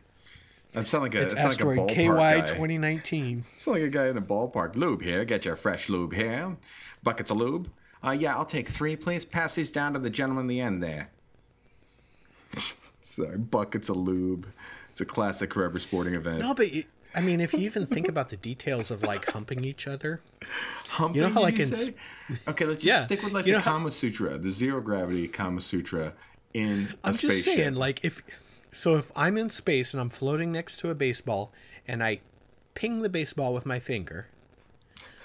I 0.74 0.84
sound 0.84 1.02
like 1.04 1.14
a, 1.14 1.22
it's 1.22 1.34
asteroid 1.34 1.78
like 1.78 1.90
a 1.90 1.94
ky 1.94 2.06
guy. 2.08 2.40
2019 2.40 3.44
Sound 3.58 3.78
like 3.78 3.86
a 3.86 3.90
guy 3.90 4.08
in 4.08 4.16
a 4.16 4.22
ballpark. 4.22 4.74
Lube 4.76 5.02
here. 5.02 5.24
Get 5.24 5.44
your 5.44 5.56
fresh 5.56 5.88
lube 5.88 6.14
here. 6.14 6.56
Buckets 7.02 7.30
of 7.30 7.36
lube. 7.36 7.68
Uh, 8.04 8.10
yeah, 8.12 8.34
I'll 8.34 8.44
take 8.46 8.68
three, 8.68 8.96
please. 8.96 9.24
Pass 9.24 9.54
these 9.54 9.70
down 9.70 9.92
to 9.92 9.98
the 9.98 10.10
gentleman 10.10 10.44
in 10.44 10.48
the 10.48 10.60
end 10.60 10.82
there. 10.82 11.10
Sorry, 13.02 13.36
buckets 13.36 13.88
of 13.88 13.96
lube. 13.96 14.46
It's 14.90 15.00
a 15.00 15.04
classic 15.04 15.54
for 15.54 15.64
every 15.64 15.80
sporting 15.80 16.14
event. 16.14 16.40
no 16.40 16.52
but 16.54 16.66
it, 16.66 16.86
i 17.14 17.20
mean 17.22 17.40
if 17.40 17.52
you 17.54 17.60
even 17.60 17.86
think 17.86 18.08
about 18.08 18.28
the 18.28 18.36
details 18.36 18.90
of 18.90 19.02
like 19.02 19.24
humping 19.30 19.64
each 19.64 19.86
other 19.86 20.20
Humping, 20.88 21.16
you 21.16 21.22
know 21.22 21.32
how, 21.32 21.40
like, 21.40 21.58
in 21.58 21.74
say? 21.74 21.94
Okay, 22.46 22.66
let's 22.66 22.82
just 22.82 22.84
Yeah, 22.84 23.04
stick 23.04 23.22
with 23.22 23.32
like 23.32 23.46
you 23.46 23.52
the 23.52 23.58
know 23.58 23.62
how- 23.64 23.72
Kama 23.72 23.90
Sutra, 23.90 24.36
the 24.36 24.50
zero 24.50 24.80
gravity 24.82 25.28
Kama 25.28 25.62
Sutra 25.62 26.12
in 26.52 26.88
a 27.04 27.08
I'm 27.08 27.12
just 27.14 27.22
spaceship. 27.42 27.54
saying, 27.54 27.74
like 27.74 28.04
if 28.04 28.22
so, 28.72 28.96
if 28.96 29.12
I'm 29.14 29.36
in 29.36 29.50
space 29.50 29.92
and 29.92 30.00
I'm 30.00 30.10
floating 30.10 30.50
next 30.50 30.78
to 30.78 30.90
a 30.90 30.94
baseball 30.94 31.52
and 31.86 32.02
I 32.02 32.20
ping 32.74 33.02
the 33.02 33.08
baseball 33.08 33.52
with 33.52 33.66
my 33.66 33.78
finger, 33.78 34.28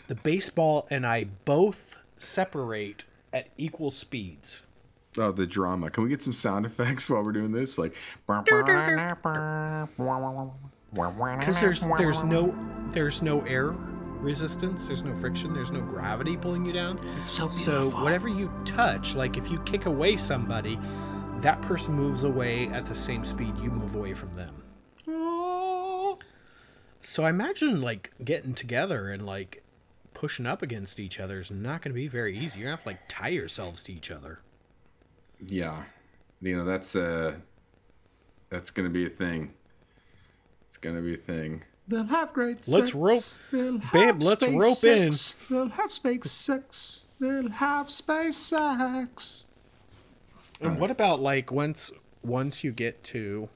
the 0.08 0.16
baseball 0.16 0.88
and 0.92 1.06
I 1.06 1.25
both 1.46 1.98
separate 2.16 3.06
at 3.34 3.48
equal 3.58 3.92
speeds. 3.92 4.63
Oh, 5.18 5.32
the 5.32 5.48
drama. 5.48 5.89
Can 5.89 6.04
we 6.04 6.10
get 6.10 6.22
some 6.22 6.34
sound 6.34 6.66
effects 6.66 7.10
while 7.10 7.24
we're 7.24 7.32
doing 7.32 7.51
this? 7.51 7.77
Like, 7.77 7.96
Because 11.39 11.60
there's 11.60 11.82
there's 11.98 12.24
no 12.24 12.56
there's 12.92 13.22
no 13.22 13.42
air 13.42 13.75
resistance. 14.20 14.88
There's 14.88 15.04
no 15.04 15.13
friction. 15.13 15.54
There's 15.54 15.72
no 15.72 15.82
gravity 15.82 16.38
pulling 16.38 16.66
you 16.66 16.74
down. 16.74 17.00
so 17.24 17.48
So 17.48 17.89
whatever 17.92 18.27
you 18.27 18.51
touch, 18.66 19.16
like 19.16 19.38
if 19.38 19.50
you 19.51 19.60
kick 19.60 19.86
away 19.86 20.18
somebody, 20.18 20.80
that 21.41 21.62
person 21.62 21.94
moves 21.94 22.24
away 22.24 22.67
at 22.70 22.86
the 22.86 22.96
same 22.96 23.24
speed 23.24 23.58
you 23.58 23.70
move 23.72 23.96
away 23.96 24.13
from 24.13 24.36
them. 24.36 24.53
So 27.01 27.24
I 27.24 27.29
imagine 27.29 27.82
like 27.82 28.12
getting 28.24 28.53
together 28.53 29.10
and 29.10 29.25
like 29.25 29.63
pushing 30.13 30.46
up 30.46 30.62
against 30.62 31.00
each 31.00 31.20
other 31.20 31.39
is 31.39 31.51
not 31.51 31.82
going 31.82 31.91
to 31.94 31.96
be 31.96 32.08
very 32.08 32.38
easy. 32.38 32.60
You're 32.60 32.65
gonna 32.67 32.75
have 32.75 32.84
to 32.84 32.89
like 32.89 33.00
tie 33.08 33.29
yourselves 33.29 33.84
to 33.84 33.94
each 33.94 34.12
other. 34.12 34.39
Yeah, 35.46 35.84
you 36.41 36.58
know 36.58 36.65
that's 36.65 36.96
uh 36.96 37.36
that's 38.50 38.72
gonna 38.72 38.89
be 38.89 39.06
a 39.06 39.10
thing. 39.10 39.53
It's 40.67 40.77
gonna 40.77 41.01
be 41.01 41.13
a 41.13 41.17
thing. 41.17 41.63
They'll 41.88 42.03
have 42.03 42.34
great 42.34 42.67
Let's 42.67 42.88
sex. 42.91 42.96
rope- 42.96 43.24
They'll 43.51 43.77
Babe, 43.77 43.91
have 43.94 44.22
let's 44.24 44.41
space 44.41 44.53
rope 44.56 44.84
in. 44.84 45.12
sex. 45.13 45.48
They'll 45.50 45.70
have 45.70 45.91
space 45.94 46.32
sex. 46.32 47.01
They'll 47.20 47.50
have 47.50 47.89
space 47.89 48.36
sex. 48.38 49.46
And 50.62 50.80
what 50.80 50.92
about 50.92 51.20
like 51.20 51.52
once 51.52 51.92
once 52.24 52.64
you 52.64 52.72
get 52.72 53.04
to 53.06 53.50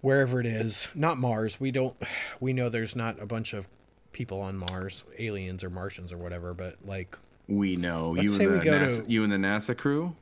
wherever 0.00 0.40
it 0.40 0.46
is, 0.46 0.88
not 0.94 1.18
Mars. 1.18 1.60
We 1.60 1.70
don't 1.70 1.96
we 2.40 2.52
know 2.52 2.68
there's 2.68 2.96
not 2.96 3.20
a 3.20 3.26
bunch 3.26 3.52
of 3.52 3.68
people 4.12 4.40
on 4.40 4.56
Mars, 4.56 5.04
aliens 5.18 5.64
or 5.64 5.70
Martians 5.70 6.12
or 6.12 6.18
whatever, 6.18 6.54
but 6.54 6.76
like 6.84 7.16
We 7.48 7.76
know 7.76 8.10
Let's 8.10 8.24
you 8.24 8.28
say 8.28 8.44
and 8.44 8.58
we 8.58 8.60
go 8.60 8.72
NASA, 8.72 9.04
to- 9.04 9.10
you 9.10 9.24
and 9.24 9.32
the 9.32 9.36
NASA 9.36 9.76
crew. 9.76 10.14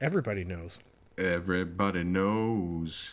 everybody 0.00 0.44
knows. 0.44 0.78
Everybody 1.16 2.04
knows. 2.04 3.10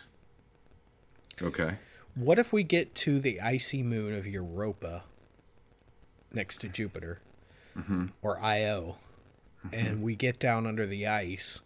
Okay. 1.42 1.76
What 2.14 2.38
if 2.38 2.52
we 2.52 2.62
get 2.62 2.94
to 2.96 3.20
the 3.20 3.40
icy 3.40 3.82
moon 3.82 4.14
of 4.14 4.26
Europa 4.26 5.04
next 6.32 6.58
to 6.58 6.68
Jupiter 6.68 7.20
mm-hmm. 7.76 8.06
or 8.22 8.40
Io 8.40 8.96
and 9.72 10.02
we 10.02 10.14
get 10.14 10.38
down 10.38 10.66
under 10.66 10.86
the 10.86 11.06
ice 11.06 11.60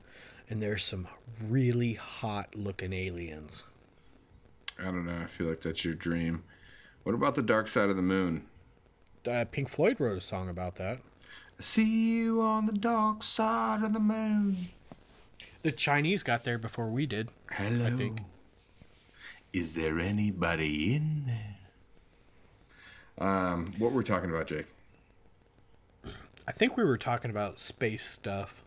and 0.49 0.62
there's 0.62 0.85
some 0.85 1.09
really 1.40 1.95
hot 1.95 2.54
looking 2.54 2.92
aliens? 2.92 3.64
I 4.78 4.85
don't 4.85 5.07
know. 5.07 5.19
I 5.23 5.26
feel 5.26 5.47
like 5.47 5.61
that's 5.61 5.85
your 5.85 5.95
dream. 5.95 6.42
What 7.02 7.14
about 7.14 7.35
the 7.35 7.42
dark 7.42 7.69
side 7.69 7.90
of 7.90 7.97
the 7.97 8.02
moon? 8.02 8.47
Uh, 9.30 9.45
Pink 9.50 9.69
Floyd 9.69 10.00
wrote 10.00 10.16
a 10.16 10.21
song 10.21 10.49
about 10.49 10.76
that. 10.76 11.00
See 11.59 11.85
you 11.85 12.40
on 12.40 12.66
the 12.66 12.73
dark 12.73 13.23
side 13.23 13.83
of 13.83 13.92
the 13.92 14.00
moon. 14.00 14.71
The 15.62 15.73
Chinese 15.73 16.23
got 16.23 16.45
there 16.45 16.59
before 16.59 16.88
we 16.88 17.04
did. 17.04 17.28
Hello. 17.50 17.87
I 17.87 17.90
think. 17.90 18.21
Is 19.52 19.75
there 19.75 19.99
anybody 19.99 20.95
in 20.95 21.25
there? 21.26 23.28
Um, 23.28 23.66
what 23.78 23.92
were 23.92 23.99
we 23.99 24.04
talking 24.04 24.30
about, 24.30 24.47
Jake? 24.47 24.66
I 26.50 26.52
think 26.52 26.76
we 26.76 26.83
were 26.83 26.99
talking 26.99 27.30
about 27.30 27.61
space 27.61 28.04
stuff. 28.04 28.64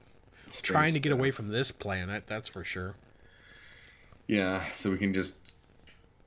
Trying 0.62 0.94
to 0.94 1.02
get 1.02 1.12
away 1.12 1.32
from 1.32 1.50
this 1.50 1.70
planet, 1.70 2.28
that's 2.28 2.48
for 2.48 2.64
sure. 2.64 2.96
Yeah, 4.26 4.64
so 4.72 4.90
we 4.90 4.98
can 4.98 5.14
just 5.14 5.36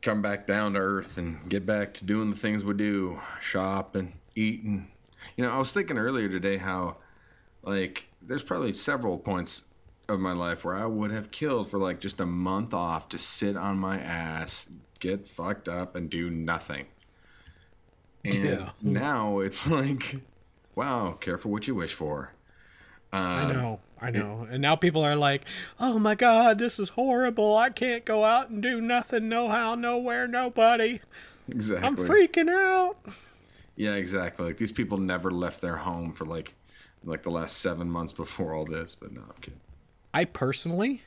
come 0.03 0.21
back 0.21 0.47
down 0.47 0.75
to 0.75 0.81
earth 0.81 1.17
and 1.17 1.49
get 1.49 1.65
back 1.65 1.95
to 1.95 2.05
doing 2.05 2.29
the 2.29 2.37
things 2.37 2.63
we 2.63 2.75
do, 2.75 3.19
shop 3.41 3.95
and 3.95 4.13
eat 4.35 4.65
and 4.65 4.89
you 5.39 5.45
know, 5.45 5.51
I 5.51 5.57
was 5.57 5.73
thinking 5.73 5.97
earlier 5.97 6.29
today 6.29 6.59
how 6.59 6.99
like 7.63 8.05
there's 8.21 8.43
probably 8.43 8.75
several 8.75 9.17
points 9.17 9.65
of 10.11 10.21
my 10.21 10.33
life 10.33 10.63
where 10.63 10.77
I 10.77 10.85
would 10.85 11.11
have 11.11 11.31
killed 11.31 11.71
for 11.71 11.79
like 11.79 12.01
just 12.01 12.21
a 12.21 12.27
month 12.27 12.75
off 12.75 13.09
to 13.09 13.19
sit 13.19 13.57
on 13.57 13.79
my 13.79 13.99
ass, 13.99 14.67
get 15.01 15.27
fucked 15.27 15.71
up 15.71 15.97
and 15.97 16.11
do 16.11 16.29
nothing. 16.29 16.85
And 18.27 18.45
Yeah. 18.45 18.71
now 18.83 19.39
it's 19.39 19.67
like 19.71 20.17
wow, 20.77 21.17
careful 21.21 21.51
what 21.51 21.67
you 21.67 21.75
wish 21.75 21.95
for. 21.95 22.31
I 23.13 23.43
um, 23.43 23.53
know, 23.53 23.81
I 24.01 24.11
know. 24.11 24.47
And 24.51 24.61
now 24.61 24.77
people 24.77 25.03
are 25.03 25.17
like, 25.17 25.45
"Oh 25.81 25.99
my 25.99 26.15
god, 26.15 26.59
this 26.59 26.79
is 26.79 26.91
horrible. 26.91 27.57
I 27.57 27.71
can't 27.71 28.05
go 28.05 28.25
out 28.25 28.51
and 28.51 28.63
do 28.63 28.81
nothing, 28.81 29.29
no 29.29 29.49
how, 29.49 29.75
nowhere, 29.75 30.29
nobody. 30.29 31.01
Exactly. 31.49 31.87
I'm 31.87 31.97
freaking 31.97 32.51
out." 32.51 32.97
Yeah, 33.77 33.95
exactly. 33.95 34.47
Like 34.47 34.59
these 34.59 34.73
people 34.73 34.99
never 34.99 35.31
left 35.31 35.61
their 35.61 35.77
home 35.77 36.13
for 36.13 36.25
like 36.25 36.55
like 37.05 37.23
the 37.23 37.31
last 37.31 37.59
seven 37.59 37.91
months 37.91 38.13
before 38.13 38.55
all 38.55 38.65
this. 38.65 38.95
But 38.95 39.13
no, 39.13 39.23
I'm 39.23 39.41
kidding. 39.41 39.61
I 40.13 40.25
personally, 40.25 41.03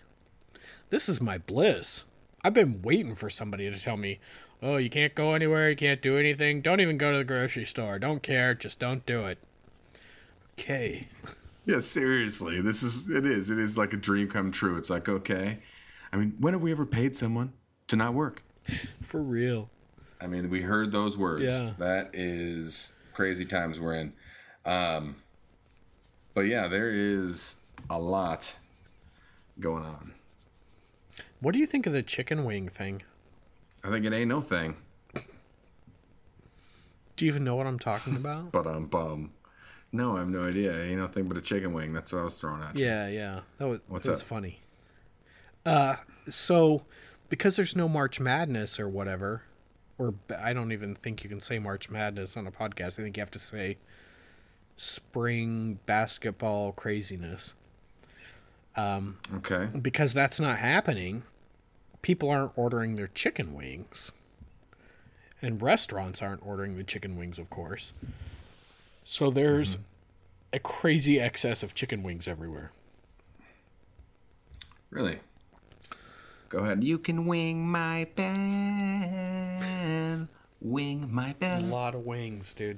this 0.89 1.09
is 1.09 1.21
my 1.21 1.37
bliss. 1.37 2.05
I've 2.43 2.53
been 2.53 2.81
waiting 2.81 3.15
for 3.15 3.29
somebody 3.29 3.69
to 3.69 3.77
tell 3.77 3.97
me, 3.97 4.19
"Oh, 4.63 4.77
you 4.77 4.89
can't 4.89 5.13
go 5.13 5.33
anywhere, 5.33 5.69
you 5.69 5.75
can't 5.75 6.01
do 6.01 6.17
anything. 6.17 6.61
Don't 6.61 6.79
even 6.79 6.97
go 6.97 7.11
to 7.11 7.17
the 7.19 7.23
grocery 7.23 7.65
store. 7.65 7.99
Don't 7.99 8.23
care, 8.23 8.55
just 8.55 8.79
don't 8.79 9.05
do 9.05 9.25
it." 9.25 9.37
Okay. 10.59 11.07
Yeah, 11.65 11.79
seriously, 11.79 12.61
this 12.61 12.83
is 12.83 13.09
it 13.09 13.25
is 13.25 13.49
it 13.49 13.59
is 13.59 13.77
like 13.77 13.93
a 13.93 13.97
dream 13.97 14.27
come 14.27 14.51
true. 14.51 14.77
It's 14.77 14.89
like 14.89 15.07
okay, 15.07 15.59
I 16.11 16.17
mean, 16.17 16.35
when 16.39 16.53
have 16.53 16.61
we 16.61 16.71
ever 16.71 16.85
paid 16.85 17.15
someone 17.15 17.53
to 17.87 17.95
not 17.95 18.13
work? 18.13 18.43
For 19.01 19.21
real. 19.21 19.69
I 20.21 20.27
mean, 20.27 20.49
we 20.49 20.61
heard 20.61 20.91
those 20.91 21.15
words. 21.17 21.43
Yeah. 21.43 21.71
that 21.77 22.09
is 22.13 22.91
crazy 23.13 23.45
times 23.45 23.79
we're 23.79 23.95
in. 23.95 24.13
Um, 24.65 25.15
but 26.33 26.41
yeah, 26.41 26.67
there 26.67 26.91
is 26.91 27.55
a 27.89 27.99
lot 27.99 28.53
going 29.59 29.83
on. 29.85 30.13
What 31.39 31.53
do 31.53 31.59
you 31.59 31.65
think 31.67 31.87
of 31.87 31.93
the 31.93 32.03
chicken 32.03 32.43
wing 32.43 32.67
thing? 32.67 33.01
I 33.83 33.89
think 33.89 34.05
it 34.05 34.11
ain't 34.11 34.27
no 34.27 34.41
thing, 34.41 34.75
Do 37.15 37.25
you 37.25 37.31
even 37.31 37.43
know 37.45 37.55
what 37.55 37.65
I'm 37.65 37.79
talking 37.79 38.15
about? 38.17 38.51
but 38.51 38.67
I'm 38.67 38.87
bum. 38.87 39.31
No, 39.91 40.15
I 40.15 40.19
have 40.19 40.29
no 40.29 40.43
idea. 40.43 40.83
Ain't 40.83 40.99
nothing 40.99 41.27
but 41.27 41.37
a 41.37 41.41
chicken 41.41 41.73
wing. 41.73 41.93
That's 41.93 42.11
what 42.11 42.19
I 42.19 42.23
was 42.23 42.37
throwing 42.37 42.61
at. 42.61 42.75
you. 42.75 42.85
Yeah, 42.85 43.07
yeah. 43.07 43.39
That 43.57 43.67
was 43.67 43.79
What's 43.87 44.05
that 44.05 44.11
was 44.11 44.23
funny. 44.23 44.61
Uh 45.65 45.95
so 46.29 46.83
because 47.29 47.55
there's 47.55 47.75
no 47.75 47.87
March 47.89 48.19
Madness 48.19 48.79
or 48.79 48.87
whatever, 48.87 49.43
or 49.97 50.13
I 50.39 50.53
don't 50.53 50.71
even 50.71 50.95
think 50.95 51.23
you 51.23 51.29
can 51.29 51.41
say 51.41 51.59
March 51.59 51.89
Madness 51.89 52.37
on 52.37 52.47
a 52.47 52.51
podcast. 52.51 52.99
I 52.99 53.03
think 53.03 53.17
you 53.17 53.21
have 53.21 53.31
to 53.31 53.39
say 53.39 53.77
spring 54.75 55.79
basketball 55.85 56.71
craziness. 56.71 57.53
Okay. 58.77 59.65
Because 59.79 60.13
that's 60.13 60.39
not 60.39 60.59
happening, 60.59 61.23
people 62.01 62.29
aren't 62.29 62.53
ordering 62.55 62.95
their 62.95 63.07
chicken 63.07 63.53
wings. 63.53 64.11
And 65.41 65.61
restaurants 65.61 66.21
aren't 66.21 66.45
ordering 66.45 66.77
the 66.77 66.83
chicken 66.83 67.17
wings, 67.17 67.39
of 67.39 67.49
course. 67.49 67.93
So 69.11 69.31
there's 69.31 69.79
a 70.53 70.59
crazy 70.59 71.19
excess 71.19 71.63
of 71.63 71.73
chicken 71.73 72.03
wings 72.03 72.27
everywhere. 72.27 72.71
Really? 74.91 75.17
Go 76.49 76.59
ahead. 76.59 76.83
You 76.83 76.99
can 76.99 77.25
wing 77.25 77.67
my 77.67 78.07
bell. 78.15 78.27
Wing 80.61 81.11
my 81.11 81.33
pen. 81.33 81.63
A 81.63 81.67
lot 81.73 81.95
of 81.95 82.05
wings, 82.05 82.53
dude. 82.53 82.77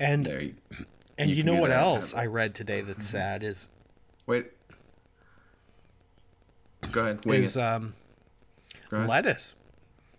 And. 0.00 0.26
You, 0.26 0.56
and 1.16 1.30
you 1.30 1.36
you, 1.36 1.44
know 1.44 1.54
what 1.54 1.70
else 1.70 2.12
I 2.12 2.26
read 2.26 2.56
today 2.56 2.80
that's 2.80 3.06
sad 3.06 3.44
is 3.44 3.68
wait. 4.26 4.46
Go 6.90 7.02
ahead. 7.02 7.24
Wing 7.24 7.44
is 7.44 7.56
it. 7.56 7.62
um 7.62 7.94
ahead. 8.90 9.08
lettuce. 9.08 9.54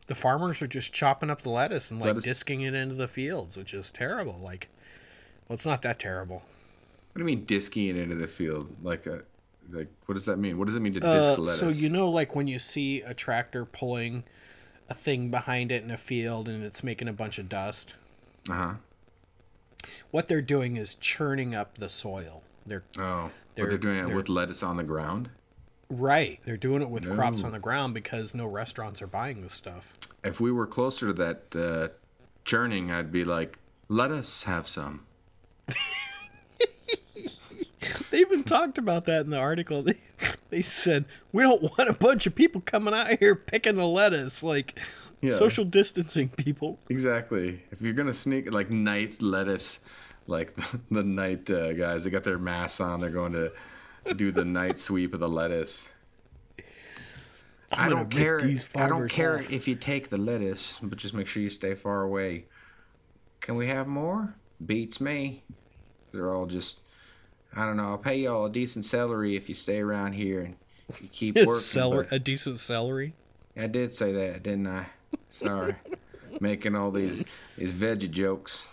The 0.08 0.16
farmers 0.16 0.62
are 0.62 0.68
just 0.68 0.94
chopping 0.94 1.30
up 1.30 1.42
the 1.42 1.50
lettuce 1.50 1.92
and 1.92 2.00
like 2.00 2.08
Lettuce. 2.08 2.24
disking 2.24 2.62
it 2.62 2.74
into 2.74 2.96
the 2.96 3.10
fields, 3.10 3.58
which 3.58 3.74
is 3.74 3.92
terrible. 3.92 4.40
Like, 4.42 4.70
well, 5.50 5.56
it's 5.56 5.66
not 5.66 5.82
that 5.82 6.00
terrible. 6.00 6.38
What 7.12 7.16
do 7.16 7.20
you 7.22 7.26
mean 7.26 7.46
disking 7.46 7.88
it 7.88 7.98
into 7.98 8.16
the 8.16 8.28
field? 8.28 8.74
Like, 8.84 9.08
a, 9.08 9.24
like 9.72 9.88
what 10.06 10.14
does 10.14 10.26
that 10.28 10.38
mean? 10.38 10.58
What 10.60 10.68
does 10.68 10.76
it 10.76 10.80
mean 10.80 10.94
to 10.94 11.00
disc 11.00 11.12
Uh, 11.12 11.42
lettuce? 11.42 11.60
so 11.60 11.70
you 11.70 11.90
know, 11.90 12.08
like 12.10 12.36
when 12.36 12.48
you 12.48 12.60
see 12.60 13.02
a 13.02 13.14
tractor 13.16 13.66
pulling 13.66 14.24
a 14.90 14.94
thing 14.94 15.32
behind 15.32 15.72
it 15.72 15.84
in 15.84 15.90
a 15.92 15.98
field 15.98 16.48
and 16.48 16.64
it's 16.64 16.84
making 16.84 17.08
a 17.08 17.14
bunch 17.14 17.40
of 17.40 17.50
dust. 17.50 17.96
Uh 18.48 18.54
huh. 18.54 18.74
What 20.12 20.28
they're 20.28 20.42
doing 20.42 20.78
is 20.78 20.94
churning 20.96 21.56
up 21.56 21.78
the 21.80 21.90
soil. 21.90 22.44
They're 22.66 22.84
Oh, 23.00 23.32
They're- 23.56 23.68
they're 23.70 23.78
doing 23.78 24.00
it 24.00 24.08
they're- 24.08 24.16
with 24.16 24.30
lettuce 24.30 24.62
on 24.62 24.78
the 24.78 24.84
ground. 24.84 25.32
right. 25.90 26.40
They're 26.46 26.58
doing 26.58 26.84
it 26.84 26.90
with 26.92 27.10
crops 27.12 27.44
on 27.44 27.52
the 27.52 27.60
ground 27.60 27.96
because 27.96 28.36
no 28.36 28.46
restaurants 28.46 29.02
are 29.02 29.08
buying 29.08 29.42
this 29.42 29.54
stuff. 29.54 29.98
If 30.24 30.40
we 30.40 30.52
were 30.52 30.68
closer 30.68 31.08
to 31.08 31.14
that 31.14 31.56
uh, 31.56 31.88
churning, 32.46 32.92
I'd 32.92 33.12
be 33.12 33.24
like, 33.24 33.58
let 33.88 34.12
us 34.12 34.44
have 34.44 34.68
some. 34.68 35.06
They 38.12 38.20
even 38.20 38.44
talked 38.44 38.78
about 38.78 39.06
that 39.06 39.22
in 39.26 39.30
the 39.30 39.38
article. 39.38 39.84
They, 39.84 39.96
they 40.50 40.62
said 40.62 41.06
we 41.32 41.44
don't 41.44 41.62
want 41.62 41.90
a 41.90 41.94
bunch 41.94 42.26
of 42.28 42.34
people 42.36 42.60
coming 42.62 42.94
out 42.94 43.20
here 43.20 43.36
picking 43.36 43.76
the 43.76 43.86
lettuce, 43.86 44.42
like 44.44 44.80
Yeah. 45.22 45.36
social 45.36 45.64
distancing 45.64 46.30
people. 46.30 46.80
Exactly. 46.90 47.62
If 47.72 47.82
you're 47.82 47.94
gonna 47.94 48.14
sneak 48.14 48.52
like 48.52 48.70
night 48.72 49.22
lettuce, 49.22 49.80
like 50.28 50.56
the, 50.56 50.80
the 50.92 51.04
night 51.04 51.50
uh, 51.50 51.74
guys, 51.74 52.04
they 52.04 52.10
got 52.10 52.24
their 52.24 52.40
masks 52.40 52.80
on. 52.80 53.00
They're 53.00 53.10
going 53.10 53.34
to 53.34 53.52
do 54.16 54.32
the 54.32 54.46
night 54.46 54.80
sweep 54.80 55.14
of 55.14 55.20
the 55.20 55.30
lettuce. 55.30 55.88
I 57.72 57.88
gonna 57.90 58.02
don't 58.02 58.10
care. 58.10 58.40
I 58.76 58.88
don't 58.88 59.08
care 59.10 59.38
off. 59.40 59.52
if 59.52 59.68
you 59.68 59.76
take 59.76 60.10
the 60.10 60.18
lettuce, 60.18 60.80
but 60.82 60.98
just 60.98 61.14
make 61.14 61.28
sure 61.28 61.44
you 61.44 61.50
stay 61.52 61.76
far 61.76 62.02
away. 62.04 62.46
Can 63.42 63.56
we 63.56 63.68
have 63.68 63.88
more? 63.88 64.34
Beats 64.66 65.00
me. 65.00 65.44
They're 66.12 66.34
all 66.34 66.46
just, 66.46 66.80
I 67.56 67.66
don't 67.66 67.78
know. 67.78 67.90
I'll 67.90 67.98
pay 67.98 68.18
y'all 68.18 68.46
a 68.46 68.50
decent 68.50 68.86
salary 68.86 69.36
if 69.36 69.48
you 69.48 69.56
stay 69.56 69.80
around 69.80 70.14
here 70.14 70.42
and 70.42 70.56
you 71.02 71.08
keep 71.10 71.36
working. 71.46 71.56
Celery, 71.62 72.04
but- 72.10 72.16
a 72.16 72.20
decent 72.20 72.60
salary. 72.60 73.14
I 73.58 73.68
did 73.68 73.96
say 73.96 74.14
that, 74.14 74.44
didn't 74.44 74.68
I? 74.68 74.86
Sorry, 75.30 75.76
making 76.40 76.76
all 76.76 76.92
these 76.92 77.24
these 77.58 77.72
veggie 77.72 78.10
jokes. 78.10 78.68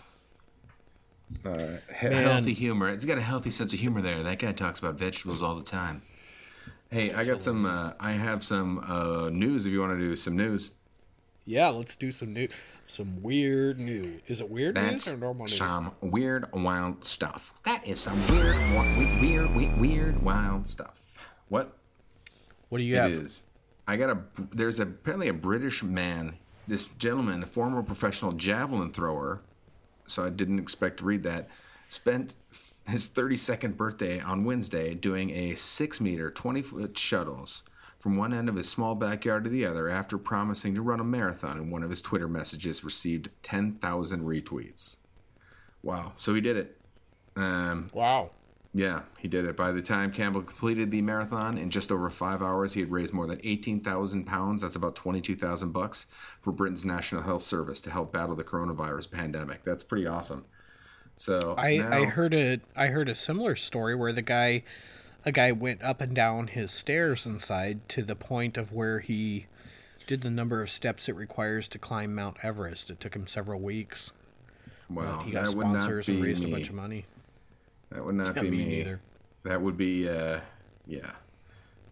Uh, 1.45 1.77
he- 1.99 2.07
healthy 2.07 2.53
humor. 2.53 2.87
It's 2.89 3.03
got 3.05 3.17
a 3.17 3.21
healthy 3.21 3.51
sense 3.51 3.73
of 3.73 3.79
humor 3.79 4.01
there. 4.01 4.23
That 4.23 4.39
guy 4.39 4.53
talks 4.53 4.79
about 4.79 4.95
vegetables 4.95 5.41
all 5.41 5.55
the 5.55 5.63
time. 5.63 6.01
Hey, 6.89 7.11
I 7.11 7.25
got 7.25 7.43
some. 7.43 7.65
Uh, 7.65 7.91
I 7.99 8.11
have 8.13 8.43
some 8.43 8.79
uh, 8.87 9.29
news. 9.29 9.65
If 9.65 9.73
you 9.73 9.81
want 9.81 9.91
to 9.93 9.99
do 9.99 10.15
some 10.15 10.37
news, 10.37 10.71
Yeah, 11.45 11.67
let's 11.69 11.97
do 11.97 12.11
some 12.13 12.33
new, 12.33 12.47
some 12.87 13.21
weird 13.21 13.79
news. 13.79 14.21
Is 14.27 14.41
it 14.41 14.49
weird 14.49 14.75
that's 14.75 15.05
news 15.07 15.13
or 15.15 15.17
normal 15.17 15.45
news? 15.45 15.57
some 15.57 15.91
weird, 16.01 16.47
wild 16.53 17.03
stuff. 17.05 17.53
That 17.65 17.85
is 17.87 17.99
some 17.99 18.17
weird, 18.29 18.55
weird, 19.21 19.53
weird, 19.55 19.79
weird, 19.79 20.23
wild 20.23 20.67
stuff. 20.67 21.01
What 21.49 21.77
What 22.69 22.77
do 22.79 22.83
you 22.83 22.95
It 22.95 22.99
have? 22.99 23.11
is. 23.11 23.43
I 23.87 23.97
got 23.97 24.09
a. 24.09 24.19
There's 24.53 24.79
apparently 24.79 25.27
a 25.29 25.33
British 25.33 25.83
man. 25.83 26.35
This 26.67 26.85
gentleman, 26.99 27.43
a 27.43 27.45
former 27.45 27.81
professional 27.81 28.33
javelin 28.33 28.91
thrower, 28.91 29.41
so 30.05 30.25
I 30.25 30.29
didn't 30.29 30.59
expect 30.59 30.97
to 30.97 31.05
read 31.05 31.23
that. 31.23 31.47
Spent 31.89 32.35
his 32.87 33.07
32nd 33.07 33.77
birthday 33.77 34.19
on 34.19 34.43
Wednesday 34.43 34.93
doing 34.93 35.29
a 35.31 35.55
six 35.55 36.01
meter, 36.01 36.31
20 36.31 36.61
foot 36.61 36.97
shuttles 36.97 37.63
from 37.99 38.15
one 38.17 38.33
end 38.33 38.47
of 38.49 38.55
his 38.55 38.69
small 38.69 38.95
backyard 38.95 39.43
to 39.43 39.49
the 39.49 39.65
other 39.65 39.89
after 39.89 40.17
promising 40.17 40.75
to 40.75 40.81
run 40.81 40.99
a 40.99 41.03
marathon. 41.03 41.57
And 41.57 41.71
one 41.71 41.83
of 41.83 41.89
his 41.89 42.01
Twitter 42.01 42.27
messages 42.27 42.83
received 42.83 43.29
10,000 43.43 44.21
retweets. 44.21 44.97
Wow. 45.83 46.13
So 46.17 46.33
he 46.35 46.41
did 46.41 46.57
it. 46.57 46.77
Um, 47.35 47.87
Wow. 47.93 48.31
yeah, 48.73 49.01
he 49.19 49.27
did 49.27 49.45
it. 49.45 49.55
By 49.55 49.71
the 49.71 49.81
time 49.81 50.11
Campbell 50.11 50.41
completed 50.41 50.89
the 50.91 51.01
marathon 51.01 51.57
in 51.57 51.69
just 51.69 51.91
over 51.91 52.09
five 52.09 52.41
hours, 52.41 52.73
he 52.73 52.79
had 52.81 52.91
raised 52.91 53.13
more 53.13 53.27
than 53.27 53.39
eighteen 53.43 53.79
thousand 53.81 54.25
pounds. 54.25 54.61
That's 54.63 54.75
about 54.75 54.95
twenty-two 54.95 55.35
thousand 55.35 55.71
bucks 55.71 56.07
for 56.41 56.51
Britain's 56.51 56.83
National 56.83 57.21
Health 57.21 57.43
Service 57.43 57.79
to 57.81 57.91
help 57.91 58.11
battle 58.11 58.35
the 58.35 58.43
coronavirus 58.43 59.11
pandemic. 59.11 59.63
That's 59.63 59.83
pretty 59.83 60.07
awesome. 60.07 60.45
So 61.15 61.53
I, 61.57 61.77
now- 61.77 61.89
I 61.95 62.05
heard 62.05 62.33
a 62.33 62.59
I 62.75 62.87
heard 62.87 63.07
a 63.07 63.15
similar 63.15 63.55
story 63.55 63.95
where 63.95 64.11
the 64.13 64.23
guy 64.23 64.63
a 65.25 65.31
guy 65.31 65.51
went 65.51 65.83
up 65.83 66.01
and 66.01 66.13
down 66.15 66.47
his 66.47 66.71
stairs 66.71 67.25
inside 67.25 67.87
to 67.89 68.03
the 68.03 68.15
point 68.15 68.57
of 68.57 68.71
where 68.71 68.99
he 68.99 69.47
did 70.05 70.21
the 70.21 70.29
number 70.29 70.61
of 70.61 70.69
steps 70.69 71.09
it 71.09 71.15
requires 71.15 71.67
to 71.67 71.77
climb 71.79 72.15
Mount 72.15 72.37
Everest. 72.43 72.89
It 72.89 72.99
took 72.99 73.15
him 73.15 73.27
several 73.27 73.59
weeks. 73.59 74.13
wow, 74.89 75.17
But 75.17 75.25
he 75.25 75.31
got 75.31 75.45
that 75.47 75.55
would 75.55 75.67
not 75.67 75.81
sponsors 75.83 76.07
be 76.07 76.13
and 76.15 76.23
raised 76.23 76.43
me. 76.43 76.49
a 76.51 76.53
bunch 76.53 76.69
of 76.69 76.75
money. 76.75 77.05
That 77.91 78.05
would 78.05 78.15
not 78.15 78.35
be 78.35 78.49
me 78.49 78.57
me. 78.59 78.65
neither. 78.65 79.01
That 79.43 79.61
would 79.61 79.77
be, 79.77 80.07
uh, 80.09 80.39
yeah, 80.85 81.11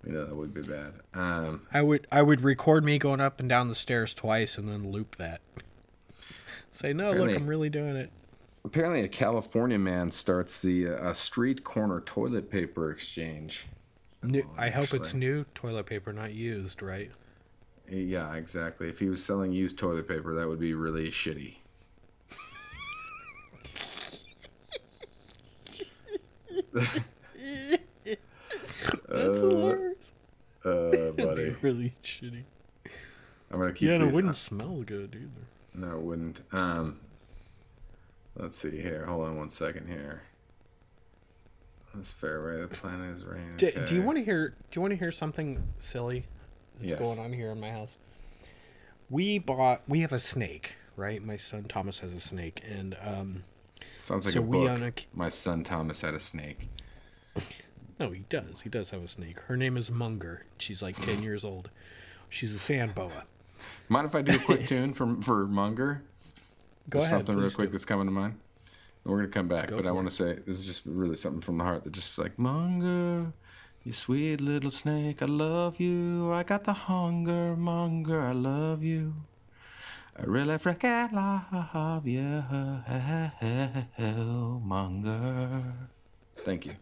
you 0.06 0.12
know, 0.14 0.26
that 0.26 0.36
would 0.36 0.54
be 0.54 0.62
bad. 0.62 0.94
Um, 1.14 1.62
I 1.74 1.82
would 1.82 2.06
I 2.12 2.22
would 2.22 2.42
record 2.42 2.84
me 2.84 2.98
going 2.98 3.22
up 3.22 3.40
and 3.40 3.48
down 3.50 3.70
the 3.70 3.76
stairs 3.76 4.14
twice 4.14 4.58
and 4.58 4.68
then 4.70 4.92
loop 4.92 5.16
that. 5.16 5.42
Say 6.72 6.92
no, 6.94 7.12
look, 7.14 7.30
I'm 7.30 7.48
really 7.48 7.70
doing 7.70 7.96
it. 7.96 8.12
Apparently, 8.66 9.02
a 9.02 9.08
California 9.08 9.80
man 9.80 10.12
starts 10.12 10.62
the 10.62 10.90
uh, 10.90 11.12
a 11.12 11.16
street 11.16 11.64
corner 11.64 12.02
toilet 12.02 12.50
paper 12.50 12.92
exchange. 12.92 13.66
New, 14.24 14.44
I 14.58 14.70
hope 14.70 14.94
it's 14.94 15.14
new 15.14 15.46
toilet 15.54 15.86
paper, 15.86 16.12
not 16.12 16.34
used, 16.34 16.82
right? 16.82 17.12
Yeah, 17.90 18.34
exactly. 18.34 18.90
If 18.90 19.00
he 19.00 19.10
was 19.10 19.24
selling 19.24 19.52
used 19.52 19.78
toilet 19.78 20.08
paper, 20.08 20.34
that 20.34 20.48
would 20.48 20.60
be 20.60 20.74
really 20.74 21.10
shitty. 21.12 21.58
That's 29.08 29.40
hilarious. 29.40 30.12
Uh, 30.64 31.12
buddy, 31.18 31.56
Really 31.62 31.94
shitty. 32.04 32.44
I'm 33.52 33.60
gonna 33.60 33.72
keep. 33.74 33.90
Yeah, 33.90 33.96
and 33.96 34.06
it 34.06 34.14
wouldn't 34.14 34.36
smell 34.36 34.82
good 34.82 35.16
either. 35.16 35.88
No, 35.88 35.98
it 35.98 36.02
wouldn't. 36.02 36.42
Um, 36.52 37.00
let's 38.38 38.58
see 38.58 38.82
here. 38.82 39.06
Hold 39.06 39.26
on 39.28 39.38
one 39.38 39.50
second 39.50 39.88
here. 39.88 40.22
This 41.94 42.12
fairway, 42.12 42.62
the 42.62 42.68
planet 42.68 43.16
is 43.16 43.24
raining. 43.24 43.56
Do, 43.56 43.72
do 43.86 43.96
you 43.96 44.02
want 44.02 44.18
to 44.18 44.24
hear? 44.24 44.50
Do 44.50 44.56
you 44.78 44.82
want 44.82 44.92
to 44.92 44.98
hear 45.00 45.12
something 45.12 45.64
silly 45.80 46.26
that's 46.80 46.92
Yes. 46.92 47.00
going 47.00 47.20
on 47.20 47.32
here 47.32 47.52
in 47.52 47.60
my 47.60 47.70
house? 47.72 47.96
We 49.10 49.40
bought. 49.40 49.82
We 49.88 50.02
have 50.02 50.12
a 50.12 50.20
snake, 50.20 50.76
right? 50.98 51.24
My 51.24 51.38
son 51.38 51.64
Thomas 51.64 52.00
has 52.00 52.14
a 52.14 52.20
snake, 52.20 52.62
and 52.70 52.98
um, 53.02 53.44
Sounds 54.04 54.26
like 54.26 54.34
so 54.34 54.40
a 54.40 54.44
we 54.44 54.58
book. 54.68 55.00
a- 55.00 55.18
My 55.18 55.30
son 55.30 55.64
Thomas 55.64 56.02
had 56.02 56.14
a 56.16 56.20
snake. 56.20 56.68
no, 58.00 58.12
he 58.12 58.26
does. 58.28 58.62
He 58.62 58.70
does 58.70 58.90
have 58.90 59.02
a 59.04 59.08
snake. 59.08 59.40
Her 59.48 59.56
name 59.56 59.78
is 59.78 59.90
Munger. 59.90 60.46
She's 60.58 60.82
like 60.82 61.02
ten 61.02 61.24
years 61.24 61.46
old. 61.46 61.70
She's 62.28 62.54
a 62.54 62.60
sand 62.60 62.94
boa. 62.94 63.24
Mind 63.88 64.06
if 64.08 64.16
I 64.16 64.22
do 64.22 64.36
a 64.36 64.40
quick 64.40 64.68
tune 64.68 64.94
for 64.94 65.16
for 65.22 65.48
Munger? 65.48 66.02
Go 66.90 67.00
There's 67.00 67.12
ahead. 67.12 67.20
something 67.20 67.36
real 67.38 67.52
quick 67.52 67.70
do. 67.70 67.74
that's 67.74 67.86
coming 67.86 68.06
to 68.08 68.12
mind. 68.12 68.40
We're 69.04 69.18
gonna 69.18 69.28
come 69.30 69.48
back, 69.48 69.70
Go 69.70 69.78
but 69.78 69.86
I 69.86 69.92
want 69.92 70.10
to 70.10 70.16
say 70.16 70.40
this 70.48 70.58
is 70.58 70.66
just 70.66 70.82
really 70.86 71.16
something 71.16 71.42
from 71.42 71.58
the 71.60 71.64
heart 71.64 71.84
that 71.84 71.94
just 71.94 72.18
like 72.18 72.40
Munger, 72.40 73.32
you 73.84 73.94
sweet 73.94 74.42
little 74.42 74.72
snake, 74.72 75.22
I 75.22 75.26
love 75.26 75.80
you. 75.80 76.34
I 76.34 76.42
got 76.44 76.64
the 76.64 76.74
hunger, 76.74 77.56
Munger, 77.56 78.22
I 78.22 78.32
love 78.32 78.84
you. 78.84 79.14
I 80.18 80.24
really 80.24 80.56
freaking 80.58 81.12
love 81.14 82.08
you, 82.08 82.44
Munger. 84.64 85.64
Thank 86.38 86.66
you. 86.66 86.74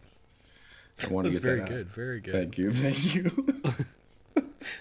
I 1.02 1.08
want 1.08 1.26
to 1.26 1.32
get 1.32 1.42
very 1.42 1.56
that 1.56 1.64
out. 1.64 1.68
Good. 1.68 1.88
Very 1.90 2.20
good. 2.20 2.32
Thank 2.32 2.58
you, 2.58 2.72
thank 2.72 3.14
you. 3.14 3.46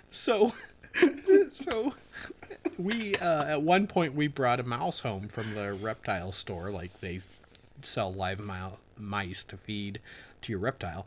So, 0.10 0.54
so 1.52 1.94
we 2.78 3.16
uh, 3.18 3.46
at 3.46 3.62
one 3.62 3.88
point 3.88 4.14
we 4.14 4.28
brought 4.28 4.60
a 4.60 4.64
mouse 4.64 5.02
home 5.02 5.28
from 5.30 5.54
the 5.56 5.74
reptile 5.74 6.32
store. 6.32 6.72
Like 6.72 7.00
they 7.02 7.22
sell 7.82 8.14
live 8.14 8.42
mice 8.98 9.44
to 9.46 9.58
feed 9.58 10.00
to 10.42 10.52
your 10.52 10.60
reptile, 10.60 11.06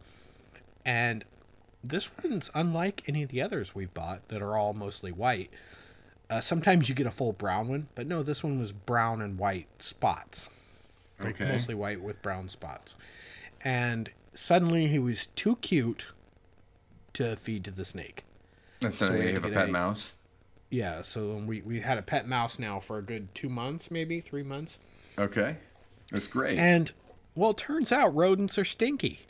and 0.85 1.25
this 1.85 2.09
one's 2.23 2.51
unlike 2.55 3.03
any 3.07 3.23
of 3.23 3.31
the 3.31 3.40
others 3.42 3.75
we've 3.75 3.92
bought 3.95 4.29
that 4.29 4.42
are 4.42 4.57
all 4.57 4.75
mostly 4.75 5.12
white. 5.12 5.51
Uh, 6.29 6.40
sometimes 6.40 6.88
you 6.88 6.95
get 6.95 7.07
a 7.07 7.11
full 7.12 7.33
brown 7.33 7.69
one, 7.69 7.87
but 7.95 8.07
no, 8.07 8.23
this 8.23 8.42
one 8.42 8.59
was 8.59 8.73
brown 8.73 9.23
and 9.23 9.38
white 9.38 9.69
spots. 9.79 10.49
Like 11.21 11.40
Okay. 11.40 11.51
mostly 11.51 11.75
white 11.75 12.01
with 12.03 12.21
brown 12.21 12.49
spots. 12.49 12.97
And 13.64 14.11
suddenly 14.35 14.88
he 14.88 14.99
was 14.99 15.27
too 15.29 15.57
cute 15.62 16.09
to 17.14 17.37
feed 17.37 17.64
to 17.64 17.71
the 17.71 17.85
snake. 17.85 18.25
That's 18.81 18.99
So 18.99 19.12
we 19.12 19.29
you 19.29 19.35
have 19.35 19.45
a 19.45 19.51
pet 19.51 19.69
a- 19.69 19.73
mouse. 19.73 20.14
Yeah, 20.70 21.02
so 21.02 21.37
we, 21.46 21.61
we 21.62 21.81
had 21.81 21.96
a 21.98 22.02
pet 22.02 22.26
mouse 22.29 22.59
now 22.59 22.81
for 22.81 22.98
a 22.98 23.02
good 23.02 23.35
two 23.35 23.48
months, 23.48 23.90
maybe 23.90 24.20
three 24.20 24.42
months. 24.42 24.79
Okay, 25.18 25.57
that's 26.11 26.26
great. 26.26 26.59
And, 26.59 26.90
well, 27.35 27.50
it 27.50 27.57
turns 27.59 27.92
out 27.92 28.14
rodents 28.14 28.59
are 28.59 28.64
stinky. 28.64 29.20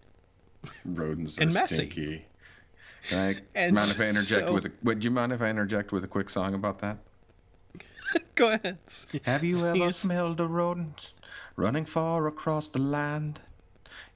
Rodents 0.85 1.39
and 1.39 1.51
are 1.51 1.55
messy. 1.55 1.75
stinky. 1.75 2.25
Can 3.09 3.19
I 3.19 3.41
And 3.55 3.75
mind 3.75 3.91
if 3.91 4.01
I 4.01 4.05
interject 4.05 4.47
so- 4.47 4.53
with 4.55 4.67
a? 4.67 4.73
Would 4.83 5.05
you 5.05 5.11
mind 5.11 5.33
if 5.33 5.43
I 5.43 5.49
interject 5.51 5.93
with 5.93 6.05
a 6.05 6.09
quick 6.09 6.31
song 6.31 6.55
about 6.55 6.79
that? 6.81 6.99
Go 8.35 8.53
ahead. 8.53 8.79
Have 9.25 9.45
you 9.45 9.57
Sing 9.57 9.67
ever 9.83 9.91
it. 9.91 9.95
smelled 9.95 10.41
a 10.41 10.47
rodent 10.47 11.13
running 11.57 11.85
far 11.85 12.27
across 12.27 12.69
the 12.69 12.79
land? 12.79 13.41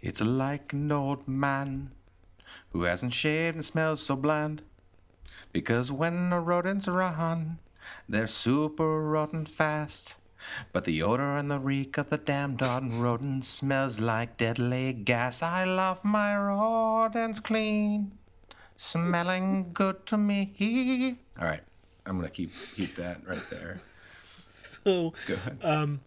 It's 0.01 0.21
like 0.21 0.73
an 0.73 0.91
old 0.91 1.29
man 1.29 1.91
who 2.73 2.83
hasn't 2.83 3.13
shaved 3.13 3.57
and 3.57 3.65
smells 3.65 4.03
so 4.03 4.17
bland. 4.17 4.63
Because 5.53 5.91
when 5.93 6.31
the 6.31 6.39
rodents 6.39 6.87
run, 6.89 7.59
they're 8.09 8.29
super 8.29 9.03
rotten 9.03 9.47
fast. 9.47 10.15
But 10.73 10.85
the 10.85 11.03
odor 11.03 11.37
and 11.37 11.51
the 11.51 11.59
reek 11.59 11.99
of 11.99 12.09
the 12.11 12.17
damned 12.17 12.63
on 12.63 12.99
rodent 13.01 13.45
smells 13.45 14.01
like 14.01 14.37
deadly 14.39 14.93
gas. 14.95 15.43
I 15.43 15.65
love 15.65 16.03
my 16.05 16.35
rodents 16.37 17.41
clean, 17.41 18.13
smelling 18.77 19.71
good 19.75 20.07
to 20.07 20.17
me. 20.17 21.19
All 21.39 21.47
right, 21.47 21.61
I'm 22.07 22.17
gonna 22.17 22.31
keep 22.31 22.51
keep 22.75 22.97
that 22.97 23.27
right 23.27 23.43
there. 23.51 23.79
So, 24.45 25.13
Go 25.27 25.35
ahead. 25.35 25.59
um, 25.63 26.01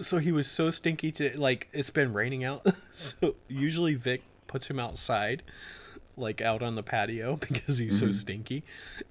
so 0.00 0.18
he 0.18 0.32
was 0.32 0.46
so 0.50 0.70
stinky 0.70 1.10
to 1.12 1.38
like 1.38 1.68
it's 1.72 1.90
been 1.90 2.12
raining 2.14 2.44
out. 2.44 2.66
so 2.94 3.34
usually 3.48 3.94
Vic 3.94 4.22
puts 4.46 4.68
him 4.68 4.78
outside, 4.80 5.42
like 6.16 6.40
out 6.40 6.62
on 6.62 6.74
the 6.74 6.82
patio 6.82 7.36
because 7.48 7.78
he's 7.78 7.94
Mm-hmm. 8.00 8.06
so 8.06 8.12
stinky. 8.12 8.64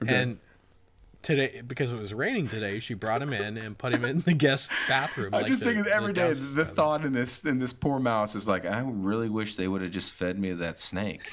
And 0.06 0.40
today, 1.22 1.62
because 1.66 1.92
it 1.92 1.98
was 2.00 2.14
raining 2.14 2.48
today, 2.48 2.80
she 2.80 2.94
brought 2.94 3.22
him 3.22 3.34
in 3.34 3.58
and 3.58 3.78
put 3.78 3.94
him 3.94 4.06
in 4.06 4.20
the 4.22 4.34
guest 4.34 4.72
bathroom. 4.88 5.34
I 5.34 5.40
like 5.42 5.48
just 5.48 5.64
the- 5.64 5.74
think 5.74 5.86
the 5.86 5.94
every 5.96 6.14
day 6.14 6.32
the 6.34 6.42
bathroom. 6.64 6.76
thought 6.76 7.06
in 7.06 7.14
this 7.14 7.44
in 7.46 7.60
this 7.60 7.74
poor 7.74 8.00
mouse 8.00 8.36
is 8.36 8.48
like, 8.48 8.66
I 8.66 8.80
really 8.86 9.30
wish 9.30 9.56
they 9.56 9.68
would 9.68 9.82
have 9.82 9.92
just 9.92 10.12
fed 10.12 10.40
me 10.40 10.52
that 10.54 10.80
snake. 10.80 11.30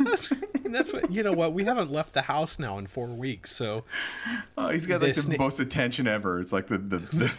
That's, 0.00 0.92
what 0.92 1.10
you 1.10 1.22
know. 1.22 1.32
What 1.32 1.52
we 1.52 1.64
haven't 1.64 1.90
left 1.90 2.14
the 2.14 2.22
house 2.22 2.58
now 2.58 2.78
in 2.78 2.86
four 2.86 3.08
weeks, 3.08 3.50
so 3.54 3.84
Oh, 4.56 4.68
he's 4.68 4.86
got 4.86 5.02
like 5.02 5.14
The 5.14 5.20
sna- 5.22 5.38
most 5.38 5.58
attention 5.58 6.06
ever. 6.06 6.38
It's 6.40 6.52
like 6.52 6.68
the 6.68 6.78
the, 6.78 6.98
the, 6.98 7.30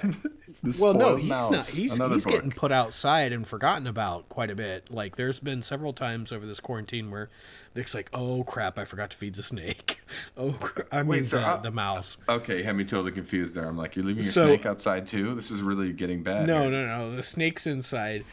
the 0.63 0.77
well, 0.81 0.93
no, 0.93 1.15
he's 1.15 1.29
mouse. 1.29 1.51
not. 1.51 1.65
He's 1.67 1.95
Another 1.95 2.15
he's 2.15 2.25
book. 2.25 2.33
getting 2.33 2.51
put 2.51 2.71
outside 2.71 3.31
and 3.31 3.47
forgotten 3.47 3.87
about 3.87 4.27
quite 4.29 4.49
a 4.49 4.55
bit. 4.55 4.91
Like 4.91 5.15
there's 5.15 5.39
been 5.39 5.61
several 5.61 5.93
times 5.93 6.31
over 6.31 6.45
this 6.45 6.59
quarantine 6.59 7.11
where 7.11 7.29
Vic's 7.75 7.93
like, 7.95 8.09
"Oh 8.13 8.43
crap, 8.43 8.77
I 8.77 8.83
forgot 8.85 9.11
to 9.11 9.17
feed 9.17 9.35
the 9.35 9.43
snake." 9.43 9.99
Oh, 10.37 10.53
cra- 10.53 10.85
I 10.91 11.03
mean 11.03 11.25
so 11.25 11.37
the, 11.39 11.45
I- 11.45 11.57
the 11.57 11.71
mouse. 11.71 12.17
Okay, 12.29 12.57
you 12.59 12.63
had 12.63 12.75
me 12.75 12.85
totally 12.85 13.11
confused 13.11 13.53
there. 13.55 13.65
I'm 13.65 13.77
like, 13.77 13.95
you're 13.95 14.05
leaving 14.05 14.23
your 14.23 14.31
So- 14.31 14.45
snake 14.47 14.65
outside 14.65 15.05
too. 15.07 15.35
This 15.35 15.51
is 15.51 15.61
really 15.61 15.91
getting 15.93 16.23
bad. 16.23 16.47
No, 16.47 16.61
here. 16.63 16.71
no, 16.71 16.85
no. 16.87 17.15
The 17.15 17.23
snake's 17.23 17.67
inside, 17.67 18.23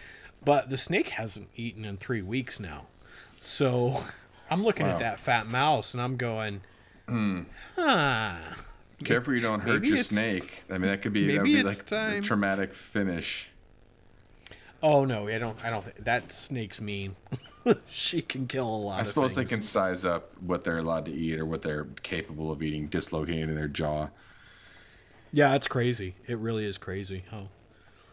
but 0.45 0.71
the 0.71 0.79
snake 0.79 1.09
hasn't 1.11 1.49
eaten 1.57 1.85
in 1.85 1.97
three 1.97 2.23
weeks 2.23 2.59
now. 2.61 2.87
So 3.45 4.01
I'm 4.51 4.65
looking 4.65 4.87
Wow. 4.87 4.93
at 4.95 4.99
that 5.01 5.21
fat 5.21 5.47
mouse 5.47 5.93
and 5.95 6.03
I'm 6.03 6.17
going, 6.17 6.63
hmm. 7.07 7.43
huh. 7.77 8.37
Careful 9.05 9.35
you 9.35 9.41
don't 9.41 9.61
hurt 9.61 9.83
Maybe 9.83 9.89
your 9.89 10.03
snake. 10.03 10.65
I 10.71 10.79
mean, 10.79 10.91
that 10.91 11.03
could 11.03 11.13
be 11.13 11.27
maybe 11.27 11.55
be 11.55 11.57
it's 11.57 11.65
like 11.65 11.87
time. 11.87 12.19
a 12.19 12.21
traumatic 12.23 12.73
finish. 12.73 13.49
Oh 14.83 15.05
no, 15.05 15.29
I 15.29 15.39
don't. 15.39 15.63
I 15.65 15.71
don't 15.71 15.85
think 15.85 15.97
that 16.05 16.33
snake's 16.33 16.81
mean. 16.81 17.17
she 17.87 18.23
can 18.23 18.47
kill 18.47 18.69
a 18.69 18.77
lot. 18.77 19.01
I 19.01 19.03
suppose 19.03 19.35
they 19.35 19.45
can 19.45 19.63
size 19.63 20.05
up 20.05 20.31
what 20.41 20.65
they're 20.65 20.79
allowed 20.79 21.07
to 21.07 21.13
eat 21.13 21.39
or 21.39 21.45
what 21.47 21.63
they're 21.63 21.87
capable 22.03 22.51
of 22.51 22.63
eating, 22.63 22.87
dislocating 22.89 23.55
their 23.55 23.69
jaw. 23.69 24.09
Yeah, 25.33 25.55
it's 25.55 25.67
crazy. 25.69 26.15
It 26.27 26.39
really 26.39 26.65
is 26.65 26.79
crazy. 26.79 27.25
Oh, 27.33 27.49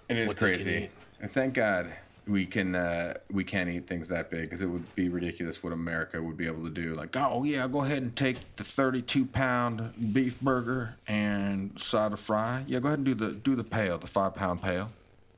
It 0.10 0.17
is 0.17 0.28
what 0.28 0.39
they 0.39 0.58
can 0.58 0.63
crazy. 0.63 0.89
And 1.20 1.32
thank 1.32 1.54
God 1.54 1.94
we 2.32 2.46
can 2.46 2.76
uh, 2.76 3.13
we 3.30 3.44
can't 3.44 3.70
eat 3.70 3.88
things 3.88 4.08
that 4.08 4.30
big 4.32 4.44
because 4.44 4.62
it 4.62 4.65
would 4.67 4.96
be 4.96 5.10
ridiculous 5.10 5.62
what 5.62 5.74
America 5.74 6.22
would 6.22 6.38
be 6.38 6.48
able 6.48 6.63
to 6.63 6.70
do. 6.70 6.96
Like, 6.96 7.15
oh 7.17 7.44
yeah, 7.44 7.67
go 7.67 7.84
ahead 7.84 8.02
and 8.02 8.15
take 8.15 8.38
the 8.56 8.63
32 8.63 9.26
pound 9.26 10.13
beef 10.13 10.39
burger 10.39 10.96
and 11.08 11.78
side 11.80 12.13
of 12.13 12.20
fry. 12.20 12.63
Yeah, 12.67 12.80
go 12.80 12.88
ahead 12.88 13.00
and 13.00 13.06
do 13.06 13.13
the 13.13 13.34
do 13.34 13.56
the 13.56 13.63
pail, 13.63 13.98
the 13.98 14.08
five 14.08 14.34
pound 14.34 14.62
pail. 14.62 14.88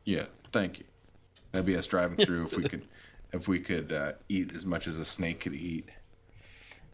Yeah, 0.06 0.26
thank 0.52 0.80
you. 0.80 0.86
That'd 1.52 1.66
be 1.66 1.76
us 1.76 1.88
driving 1.88 2.24
through 2.24 2.46
if 2.46 2.56
we 2.56 2.64
could 2.64 2.84
if 3.34 3.48
we 3.48 3.60
could 3.60 3.92
uh, 3.92 4.12
eat 4.30 4.54
as 4.56 4.66
much 4.66 4.86
as 4.88 5.00
a 5.00 5.06
snake 5.06 5.40
could 5.42 5.56
eat. 5.56 5.90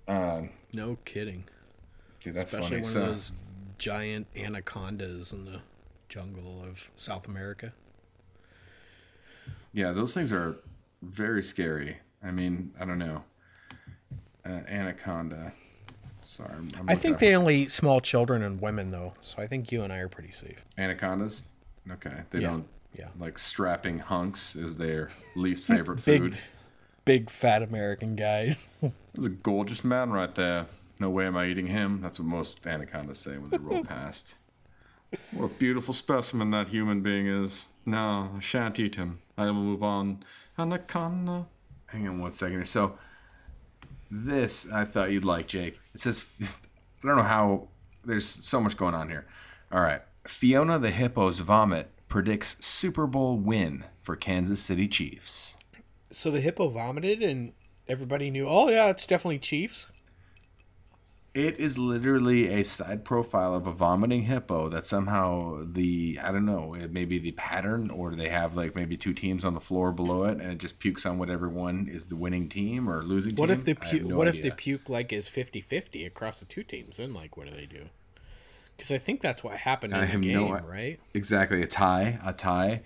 Um, 0.08 0.50
no 0.74 0.98
kidding. 1.06 1.44
dude, 2.24 2.34
that's 2.36 2.54
Especially 2.54 2.82
funny. 2.82 2.84
one 2.84 2.92
So, 2.92 3.02
of 3.02 3.08
those 3.10 3.32
giant 3.78 4.28
anacondas 4.36 5.34
in 5.34 5.46
the 5.46 5.60
jungle 6.08 6.64
of 6.64 6.90
South 6.96 7.28
America. 7.28 7.74
Yeah, 9.74 9.92
those 9.92 10.14
things 10.14 10.32
are 10.32 10.58
very 11.02 11.44
scary. 11.44 11.98
I 12.24 12.32
mean, 12.32 12.72
I 12.80 12.86
don't 12.86 13.00
know. 13.00 13.24
Uh, 14.46 14.50
anaconda. 14.68 15.52
Sorry, 16.26 16.50
I'm, 16.54 16.70
I'm 16.80 16.90
I 16.90 16.96
think 16.96 17.18
they 17.18 17.36
only 17.36 17.56
eat 17.64 17.72
small 17.72 18.00
children 18.02 18.44
and 18.44 18.62
women 18.62 18.92
though, 18.92 19.14
so 19.20 19.42
I 19.42 19.48
think 19.48 19.72
you 19.72 19.84
and 19.84 19.92
I 19.92 19.98
are 19.98 20.08
pretty 20.08 20.32
safe. 20.32 20.66
anacondas. 20.78 21.44
Okay, 21.92 22.14
they 22.30 22.40
Yeah, 22.40 22.50
don't 22.50 22.68
yeah. 22.98 23.08
like 23.20 23.40
strapping 23.40 23.98
hunks 24.00 24.56
is 24.56 24.76
their 24.76 25.10
least 25.36 25.66
favorite 25.68 26.04
Big- 26.06 26.22
food. 26.22 26.38
Big 27.06 27.30
fat 27.30 27.64
American 27.64 28.16
guys. 28.16 28.68
There's 28.82 29.26
a 29.26 29.30
gorgeous 29.30 29.84
man 29.84 30.12
right 30.12 30.34
there. 30.36 30.68
No 31.00 31.10
way 31.10 31.26
am 31.26 31.36
I 31.38 31.48
eating 31.48 31.66
him. 31.66 32.02
That's 32.02 32.20
what 32.20 32.28
most 32.28 32.66
anacondas 32.68 33.18
say 33.18 33.38
when 33.38 33.50
they 33.50 33.58
roll 33.58 33.84
past. 33.86 34.36
What 35.32 35.46
a 35.46 35.48
beautiful 35.56 35.94
specimen 35.96 36.52
that 36.52 36.68
human 36.68 37.02
being 37.02 37.26
is. 37.26 37.68
No, 37.88 38.30
I 38.36 38.40
shan't 38.40 38.78
eat 38.80 38.94
him. 38.96 39.20
I 39.39 39.45
will 39.45 39.54
move 39.54 39.84
on. 39.84 40.23
Anaconda. 40.58 41.47
Hang 41.88 42.08
on 42.08 42.19
one 42.19 42.34
second 42.34 42.58
here. 42.58 42.65
So, 42.65 42.97
this 44.12 44.69
I 44.71 44.86
thought 44.86 45.12
you'd 45.12 45.25
like, 45.25 45.47
Jake. 45.47 45.80
It 45.93 46.02
says, 46.02 46.25
I 46.41 47.08
don't 47.08 47.15
know 47.17 47.23
how. 47.23 47.67
There's 48.06 48.25
so 48.25 48.60
much 48.62 48.78
going 48.78 48.93
on 48.95 49.10
here. 49.10 49.28
All 49.71 49.82
right. 49.82 50.02
Fiona 50.28 50.80
the 50.80 50.91
Hippo's 50.91 51.39
vomit 51.39 51.89
predicts 52.08 52.56
Super 52.60 53.08
Bowl 53.08 53.38
win 53.38 53.84
for 54.04 54.15
Kansas 54.15 54.60
City 54.62 54.88
Chiefs. 54.88 55.56
so 56.12 56.32
the 56.32 56.41
hippo 56.41 56.69
vomited 56.69 57.21
and 57.21 57.54
everybody 57.88 58.32
knew, 58.32 58.47
"Oh 58.47 58.69
yeah, 58.69 58.89
it's 58.89 59.06
definitely 59.06 59.39
Chiefs." 59.39 59.88
It 61.36 61.60
is 61.60 61.78
literally 61.78 62.48
a 62.48 62.63
side 62.63 63.06
profile 63.06 63.54
of 63.54 63.68
a 63.68 63.72
vomiting 63.72 64.24
hippo 64.24 64.68
that 64.70 64.88
somehow 64.88 65.63
the 65.72 66.20
I 66.22 66.32
don't 66.32 66.46
know 66.46 66.74
it 66.74 66.92
may 66.92 67.06
be 67.06 67.20
the 67.20 67.32
pattern 67.34 67.92
or 67.92 68.15
they 68.15 68.30
have 68.30 68.56
like 68.56 68.76
maybe 68.76 68.98
two 68.98 69.13
teams 69.13 69.46
on 69.46 69.54
the 69.54 69.60
floor 69.60 69.92
below 69.92 70.24
it 70.24 70.39
and 70.42 70.52
it 70.52 70.58
just 70.58 70.80
pukes 70.80 71.06
on 71.06 71.20
whatever 71.20 71.48
one 71.48 71.88
is 71.92 72.08
the 72.08 72.15
winning 72.15 72.50
team 72.50 72.89
or 72.89 73.04
losing 73.04 73.36
What 73.36 73.48
team. 73.50 73.58
if 73.60 73.63
the 73.65 73.76
pu- 73.76 74.08
no 74.08 74.15
what 74.18 74.28
if 74.28 74.36
idea. 74.36 74.50
the 74.50 74.56
puke 74.56 74.89
like 74.89 75.13
is 75.13 75.30
50-50 75.30 76.06
across 76.06 76.39
the 76.39 76.46
two 76.48 76.63
teams? 76.63 76.98
Then 76.98 77.13
like 77.13 77.38
what 77.38 77.48
do 77.48 77.56
they 77.56 77.68
do? 77.68 77.86
Because 78.76 78.92
I 78.92 78.98
think 78.98 79.22
that's 79.22 79.44
what 79.44 79.56
happened 79.58 79.94
in 79.94 80.00
I 80.00 80.06
the 80.08 80.18
game, 80.20 80.34
no 80.34 80.60
right? 80.60 81.00
exactly 81.13 81.62
a 81.62 81.68
tie 81.68 82.20
a 82.26 82.34
tie 82.34 82.82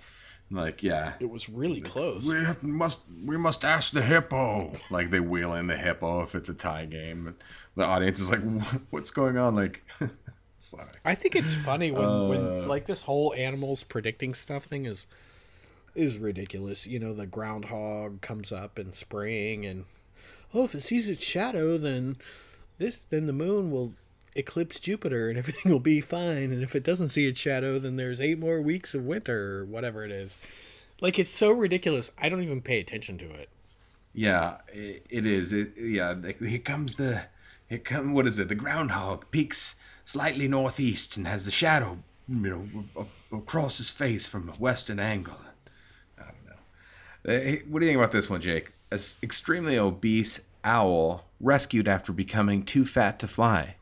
like 0.52 0.84
yeah 0.84 1.14
It 1.22 1.30
was 1.30 1.48
really 1.50 1.80
close. 1.82 2.26
we 2.28 2.44
must 2.62 3.00
we 3.26 3.38
must 3.38 3.64
ask 3.64 3.94
the 3.94 4.02
hippo 4.04 4.74
like 4.90 5.10
they 5.12 5.20
wheel 5.22 5.54
in 5.54 5.68
the 5.68 5.78
hippo 5.78 6.22
if 6.24 6.36
it's 6.36 6.50
a 6.50 6.54
tie 6.54 6.86
game 6.86 7.28
and 7.28 7.36
the 7.76 7.84
audience 7.84 8.20
is 8.20 8.30
like 8.30 8.42
what's 8.90 9.12
going 9.12 9.38
on 9.38 9.56
like 9.56 9.84
like, 10.00 10.88
I 11.04 11.16
think 11.16 11.36
it's 11.36 11.54
funny 11.54 11.92
when, 11.92 12.06
Uh. 12.06 12.28
when 12.28 12.68
like 12.68 12.86
this 12.86 13.04
whole 13.04 13.34
animals 13.36 13.84
predicting 13.84 14.34
stuff 14.34 14.66
thing 14.66 14.86
is 14.86 15.08
is 15.96 16.18
ridiculous. 16.18 16.88
You 16.88 17.00
know, 17.00 17.14
the 17.14 17.28
groundhog 17.28 18.22
comes 18.22 18.52
up 18.52 18.80
in 18.80 18.94
spring 18.94 19.66
and 19.66 19.86
oh, 20.54 20.64
if 20.66 20.76
it 20.76 20.82
sees 20.82 21.10
its 21.10 21.24
shadow, 21.26 21.78
then 21.78 22.18
this 22.78 22.98
then 23.10 23.26
the 23.28 23.34
moon 23.34 23.72
will 23.72 23.94
eclipse 24.36 24.80
Jupiter 24.80 25.30
and 25.30 25.38
everything 25.40 25.72
will 25.72 25.80
be 25.80 26.02
fine. 26.02 26.52
And 26.52 26.64
if 26.64 26.76
it 26.76 26.84
doesn't 26.84 27.10
see 27.10 27.28
its 27.28 27.40
shadow, 27.40 27.80
then 27.80 27.96
there's 27.98 28.22
eight 28.22 28.40
more 28.40 28.62
weeks 28.62 28.94
of 28.96 29.04
winter 29.06 29.60
or 29.60 29.66
whatever 29.66 30.04
it 30.06 30.12
is. 30.12 30.38
Like 31.02 31.20
it's 31.20 31.34
so 31.34 31.52
ridiculous. 31.52 32.12
I 32.18 32.30
don't 32.30 32.44
even 32.44 32.62
pay 32.62 32.80
attention 32.80 33.18
to 33.20 33.30
it. 33.32 33.50
Yeah, 34.14 34.58
it, 34.72 35.06
it 35.10 35.26
is. 35.26 35.52
It 35.54 35.74
yeah. 35.78 36.12
like, 36.22 36.40
Here 36.40 36.60
comes 36.60 36.96
the, 36.96 37.24
here 37.74 37.82
come 37.82 38.14
what 38.14 38.28
is 38.28 38.38
it? 38.38 38.50
The 38.50 38.56
groundhog 38.56 39.26
peaks 39.32 39.76
slightly 40.06 40.48
northeast 40.48 41.18
and 41.18 41.28
has 41.28 41.46
the 41.46 41.52
shadow, 41.52 41.98
you 42.28 42.36
know, 42.36 43.06
across 43.32 43.80
his 43.80 43.90
face 43.90 44.28
from 44.28 44.48
a 44.50 44.52
western 44.54 45.00
angle. 45.00 45.40
I 46.20 46.24
don't 46.24 46.46
know. 46.46 47.34
Uh, 47.34 47.44
hey, 47.44 47.64
What 47.68 47.80
do 47.80 47.86
you 47.86 47.90
think 47.92 47.98
about 48.00 48.12
this 48.12 48.30
one, 48.30 48.42
Jake? 48.42 48.72
An 48.92 49.00
extremely 49.24 49.80
obese 49.80 50.40
owl 50.64 51.26
rescued 51.40 51.88
after 51.88 52.14
becoming 52.14 52.64
too 52.64 52.86
fat 52.86 53.18
to 53.20 53.28
fly. 53.28 53.76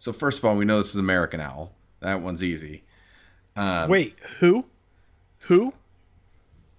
So 0.00 0.12
first 0.12 0.38
of 0.38 0.44
all, 0.44 0.56
we 0.56 0.64
know 0.64 0.78
this 0.78 0.88
is 0.88 0.94
an 0.96 1.00
American 1.00 1.40
owl. 1.40 1.72
That 2.00 2.20
one's 2.20 2.42
easy. 2.42 2.82
Um, 3.54 3.88
Wait, 3.88 4.18
who? 4.40 4.64
Who? 5.40 5.72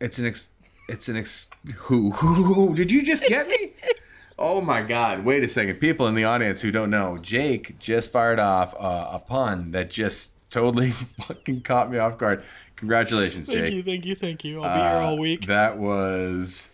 It's 0.02 0.20
an 0.20 0.26
ex. 0.26 0.50
It's 0.90 1.08
an 1.08 1.16
ex. 1.16 1.48
Who? 1.76 2.12
Who? 2.12 2.76
Did 2.76 2.92
you 2.92 3.04
just 3.04 3.24
get 3.24 3.48
me? 3.48 3.72
Oh 4.46 4.60
my 4.60 4.82
God! 4.82 5.24
Wait 5.24 5.42
a 5.42 5.48
second, 5.48 5.76
people 5.76 6.06
in 6.10 6.16
the 6.16 6.26
audience 6.26 6.60
who 6.60 6.70
don't 6.70 6.90
know, 6.90 7.18
Jake 7.18 7.80
just 7.80 8.12
fired 8.12 8.40
off 8.40 8.76
uh, 8.76 9.12
a 9.14 9.20
pun 9.20 9.72
that 9.72 9.90
just 9.90 10.32
totally 10.50 10.92
fucking 11.22 11.62
caught 11.62 11.90
me 11.90 11.98
off 11.98 12.18
guard. 12.18 12.44
Congratulations, 12.76 13.48
Thank 13.48 13.60
Jake. 13.60 13.66
Thank 13.68 13.76
you, 13.76 13.84
thank 13.84 14.06
you, 14.06 14.16
thank 14.16 14.44
you. 14.44 14.62
I'll 14.62 14.76
be 14.76 14.82
here 14.82 14.98
all 15.02 15.14
Uh, 15.14 15.22
week. 15.22 15.46
That 15.46 15.78
was 15.78 16.68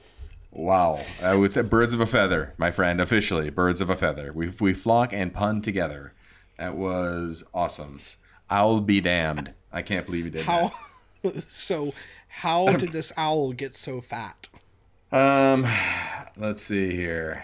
wow. 0.49 0.99
I 1.21 1.35
would 1.35 1.53
say 1.53 1.61
birds 1.61 1.93
of 1.93 1.99
a 1.99 2.07
feather, 2.07 2.55
my 2.57 2.71
friend. 2.71 2.99
Officially, 2.99 3.51
birds 3.51 3.81
of 3.81 3.91
a 3.91 3.95
feather. 3.95 4.33
We 4.33 4.51
we 4.59 4.73
flock 4.73 5.13
and 5.13 5.31
pun 5.31 5.61
together. 5.61 6.13
That 6.57 6.75
was 6.75 7.43
awesome. 7.53 7.99
I'll 8.49 8.81
be 8.81 8.99
damned. 8.99 9.53
I 9.71 9.83
can't 9.83 10.07
believe 10.07 10.25
you 10.25 10.31
did 10.31 10.47
that. 10.47 10.71
How? 11.23 11.31
so, 11.47 11.93
how 12.29 12.71
did 12.77 12.93
this 12.93 13.13
owl 13.15 13.53
get 13.53 13.75
so 13.75 14.01
fat? 14.01 14.47
Um, 15.11 15.71
let's 16.35 16.63
see 16.63 16.95
here. 16.95 17.43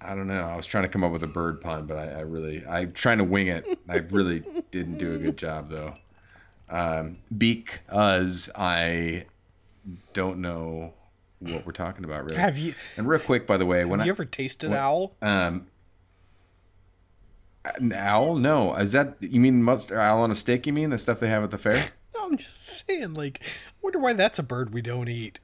I 0.00 0.14
don't 0.14 0.28
know. 0.28 0.42
I 0.42 0.56
was 0.56 0.66
trying 0.66 0.84
to 0.84 0.88
come 0.88 1.02
up 1.02 1.10
with 1.12 1.22
a 1.24 1.28
bird 1.28 1.60
pun, 1.60 1.86
but 1.86 1.96
I, 1.98 2.06
I 2.08 2.20
really, 2.20 2.64
I'm 2.66 2.92
trying 2.92 3.18
to 3.18 3.24
wing 3.24 3.48
it. 3.48 3.66
I 3.88 3.96
really 3.96 4.44
didn't 4.70 4.98
do 4.98 5.14
a 5.14 5.18
good 5.18 5.36
job 5.36 5.70
though. 5.70 5.94
Um, 6.70 7.18
because 7.36 8.48
I 8.54 9.24
don't 10.12 10.38
know 10.40 10.92
what 11.40 11.64
we're 11.66 11.72
talking 11.72 12.04
about 12.04 12.24
really. 12.24 12.36
Have 12.40 12.58
you 12.58 12.74
and 12.96 13.08
real 13.08 13.20
quick, 13.20 13.46
by 13.46 13.56
the 13.56 13.66
way, 13.66 13.84
when 13.84 13.98
have 14.00 14.04
I 14.04 14.06
you 14.06 14.12
ever 14.12 14.24
tasted 14.24 14.72
owl? 14.72 15.16
um, 15.22 15.66
an 17.64 17.92
owl? 17.92 18.36
No, 18.36 18.74
is 18.76 18.92
that 18.92 19.16
you 19.20 19.40
mean 19.40 19.62
mustard 19.62 19.98
owl 19.98 20.22
on 20.22 20.30
a 20.30 20.36
stick? 20.36 20.66
You 20.66 20.72
mean 20.72 20.90
the 20.90 20.98
stuff 20.98 21.20
they 21.20 21.28
have 21.28 21.42
at 21.44 21.50
the 21.50 21.58
fair? 21.58 21.82
No, 22.14 22.24
I'm 22.24 22.36
just 22.36 22.84
saying. 22.86 23.14
Like, 23.14 23.40
I 23.42 23.46
wonder 23.80 24.00
why 24.00 24.12
that's 24.12 24.38
a 24.40 24.42
bird 24.42 24.74
we 24.74 24.82
don't 24.82 25.08
eat. 25.08 25.38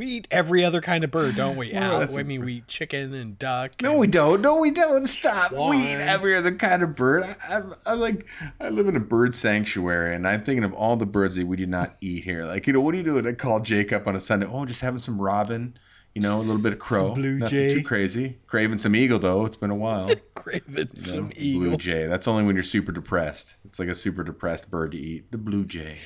We 0.00 0.06
eat 0.06 0.28
every 0.30 0.64
other 0.64 0.80
kind 0.80 1.04
of 1.04 1.10
bird, 1.10 1.36
don't 1.36 1.58
we? 1.58 1.74
Well, 1.74 2.16
I 2.18 2.22
mean, 2.22 2.42
we 2.42 2.54
eat 2.54 2.68
chicken 2.68 3.12
and 3.12 3.38
duck. 3.38 3.72
No, 3.82 3.90
and- 3.90 3.98
we 4.00 4.06
don't. 4.06 4.40
No, 4.40 4.56
we 4.56 4.70
don't. 4.70 5.06
Stop. 5.06 5.52
We 5.52 5.76
eat 5.76 5.96
every 5.96 6.34
other 6.34 6.54
kind 6.54 6.82
of 6.82 6.96
bird. 6.96 7.24
I, 7.24 7.36
I'm, 7.56 7.74
I'm 7.84 8.00
like, 8.00 8.24
I 8.62 8.70
live 8.70 8.88
in 8.88 8.96
a 8.96 9.00
bird 9.00 9.34
sanctuary, 9.34 10.14
and 10.14 10.26
I'm 10.26 10.42
thinking 10.42 10.64
of 10.64 10.72
all 10.72 10.96
the 10.96 11.04
birds 11.04 11.36
that 11.36 11.46
we 11.46 11.58
do 11.58 11.66
not 11.66 11.96
eat 12.00 12.24
here. 12.24 12.46
Like, 12.46 12.66
you 12.66 12.72
know, 12.72 12.80
what 12.80 12.92
do 12.92 12.96
you 12.96 13.04
doing? 13.04 13.26
I 13.26 13.32
call 13.32 13.60
Jake 13.60 13.92
up 13.92 14.06
on 14.06 14.16
a 14.16 14.22
Sunday. 14.22 14.46
Oh, 14.50 14.64
just 14.64 14.80
having 14.80 15.00
some 15.00 15.20
robin. 15.20 15.76
You 16.14 16.22
know, 16.22 16.38
a 16.38 16.40
little 16.40 16.62
bit 16.62 16.72
of 16.72 16.78
crow. 16.78 17.14
blue 17.14 17.36
Nothing 17.38 17.50
jay. 17.58 17.74
too 17.74 17.82
crazy. 17.84 18.38
Craving 18.46 18.78
some 18.78 18.96
eagle 18.96 19.18
though. 19.18 19.44
It's 19.44 19.54
been 19.56 19.70
a 19.70 19.76
while. 19.76 20.10
Craving 20.34 20.64
You 20.76 20.84
know, 20.86 20.90
some 20.94 21.30
eagle. 21.36 21.68
Blue 21.68 21.76
jay. 21.76 22.06
That's 22.06 22.26
only 22.26 22.42
when 22.44 22.56
you're 22.56 22.62
super 22.62 22.90
depressed. 22.90 23.54
It's 23.66 23.78
like 23.78 23.88
a 23.88 23.94
super 23.94 24.24
depressed 24.24 24.70
bird 24.70 24.92
to 24.92 24.98
eat. 24.98 25.30
The 25.30 25.36
blue 25.38 25.64
jay. 25.66 25.98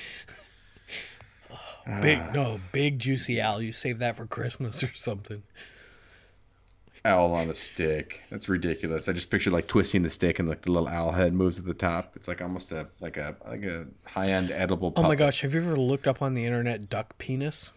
Big 2.01 2.19
Ah. 2.19 2.31
no, 2.33 2.59
big 2.71 2.97
juicy 2.99 3.39
owl. 3.39 3.61
You 3.61 3.71
save 3.71 3.99
that 3.99 4.15
for 4.15 4.25
Christmas 4.25 4.83
or 4.83 4.91
something. 4.95 5.43
Owl 7.03 7.33
on 7.33 7.51
a 7.51 7.53
stick. 7.53 8.21
That's 8.31 8.49
ridiculous. 8.49 9.07
I 9.07 9.13
just 9.13 9.29
pictured 9.29 9.53
like 9.53 9.67
twisting 9.67 10.01
the 10.01 10.09
stick 10.09 10.39
and 10.39 10.49
like 10.49 10.63
the 10.63 10.71
little 10.71 10.87
owl 10.87 11.11
head 11.11 11.33
moves 11.33 11.59
at 11.59 11.65
the 11.65 11.75
top. 11.75 12.13
It's 12.15 12.27
like 12.27 12.41
almost 12.41 12.71
a 12.71 12.87
like 12.99 13.17
a 13.17 13.35
like 13.47 13.63
a 13.63 13.85
high 14.07 14.29
end 14.29 14.49
edible. 14.49 14.91
Oh 14.95 15.03
my 15.03 15.13
gosh, 15.13 15.41
have 15.41 15.53
you 15.53 15.61
ever 15.61 15.75
looked 15.75 16.07
up 16.07 16.23
on 16.23 16.33
the 16.33 16.43
internet 16.45 16.89
duck 16.89 17.15
penis? 17.19 17.71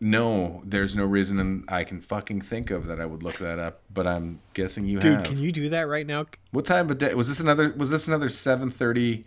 No, 0.00 0.62
there's 0.64 0.94
no 0.94 1.04
reason 1.04 1.64
I 1.66 1.82
can 1.82 2.00
fucking 2.00 2.42
think 2.42 2.70
of 2.70 2.86
that 2.86 3.00
I 3.00 3.04
would 3.04 3.24
look 3.24 3.38
that 3.38 3.58
up. 3.58 3.80
But 3.92 4.06
I'm 4.06 4.38
guessing 4.54 4.86
you 4.86 5.00
Dude, 5.00 5.14
have. 5.14 5.22
Dude, 5.24 5.32
can 5.32 5.42
you 5.42 5.50
do 5.50 5.68
that 5.70 5.88
right 5.88 6.06
now? 6.06 6.26
What 6.52 6.66
time 6.66 6.88
of 6.88 6.98
day 6.98 7.12
was 7.14 7.26
this? 7.26 7.40
Another 7.40 7.74
was 7.76 7.90
this 7.90 8.06
another 8.06 8.28
7:30 8.28 9.24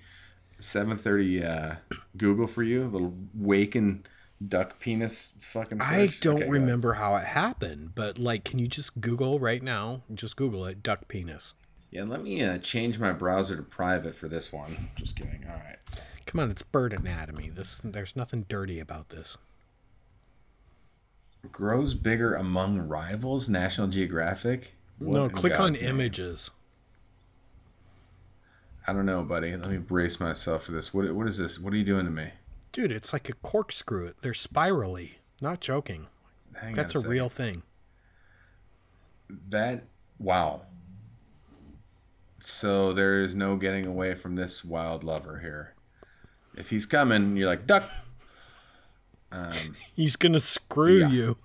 7:30 0.62 1.43
uh, 1.45 1.76
Google 2.17 2.47
for 2.47 2.63
you? 2.63 2.86
little 2.88 3.13
waking 3.36 4.06
duck 4.47 4.80
penis 4.80 5.34
fucking. 5.39 5.80
I 5.82 6.08
don't 6.21 6.43
Okay, 6.43 6.50
remember 6.50 6.93
how 6.93 7.15
it 7.15 7.26
happened, 7.26 7.93
but 7.95 8.17
like, 8.17 8.43
can 8.45 8.60
you 8.60 8.67
just 8.67 9.00
Google 9.02 9.39
right 9.39 9.62
now? 9.62 10.02
Just 10.13 10.36
Google 10.38 10.65
it, 10.65 10.82
duck 10.84 11.08
penis. 11.08 11.54
Yeah, 11.91 12.04
let 12.04 12.24
me 12.24 12.41
uh, 12.43 12.58
change 12.60 13.00
my 13.00 13.12
browser 13.12 13.56
to 13.58 13.63
private 13.63 14.15
for 14.15 14.28
this 14.28 14.52
one. 14.52 14.89
Just 14.95 15.15
kidding. 15.15 15.45
All 15.50 15.56
right. 15.58 15.78
Come 16.26 16.39
on, 16.39 16.52
it's 16.52 16.63
bird 16.63 16.93
anatomy. 16.93 17.50
This 17.50 17.80
there's 17.84 18.15
nothing 18.15 18.45
dirty 18.47 18.80
about 18.80 19.10
this. 19.10 19.38
Grows 21.52 21.93
bigger 21.93 22.34
among 22.36 22.80
rivals. 22.80 23.50
National 23.50 23.88
Geographic. 23.88 24.74
What 25.00 25.13
no, 25.15 25.30
click 25.30 25.60
on 25.60 25.74
name? 25.74 25.84
images. 25.84 26.52
I 28.91 28.93
don't 28.93 29.06
know, 29.06 29.23
buddy. 29.23 29.56
Let 29.56 29.69
me 29.69 29.77
brace 29.77 30.19
myself 30.19 30.65
for 30.65 30.73
this. 30.73 30.93
What 30.93 31.10
what 31.15 31.25
is 31.25 31.38
this? 31.38 31.58
What 31.58 31.71
are 31.73 31.77
you 31.77 31.86
doing 31.86 32.04
to 32.04 32.12
me? 32.12 32.27
Dude, 32.73 32.91
it's 32.91 33.13
like 33.13 33.30
a 33.30 33.34
corkscrew. 33.36 34.12
They're 34.21 34.34
spirally. 34.34 35.19
Not 35.41 35.62
joking. 35.62 36.08
Hang 36.60 36.73
That's 36.73 36.93
a 36.93 36.97
second. 36.99 37.10
real 37.10 37.30
thing. 37.30 37.63
That 39.47 39.86
wow. 40.19 40.63
So 42.43 42.91
there 42.91 43.23
is 43.23 43.34
no 43.34 43.56
getting 43.56 43.86
away 43.86 44.13
from 44.13 44.36
this 44.36 44.65
wild 44.65 45.06
lover 45.06 45.39
here. 45.39 45.73
If 46.58 46.69
he's 46.69 46.86
coming, 46.86 47.38
you're 47.38 47.47
like 47.47 47.65
duck. 47.65 47.89
Um, 49.32 49.54
He's 49.95 50.17
gonna 50.17 50.41
screw 50.41 50.97
Yeah. 50.99 51.10
you. 51.12 51.38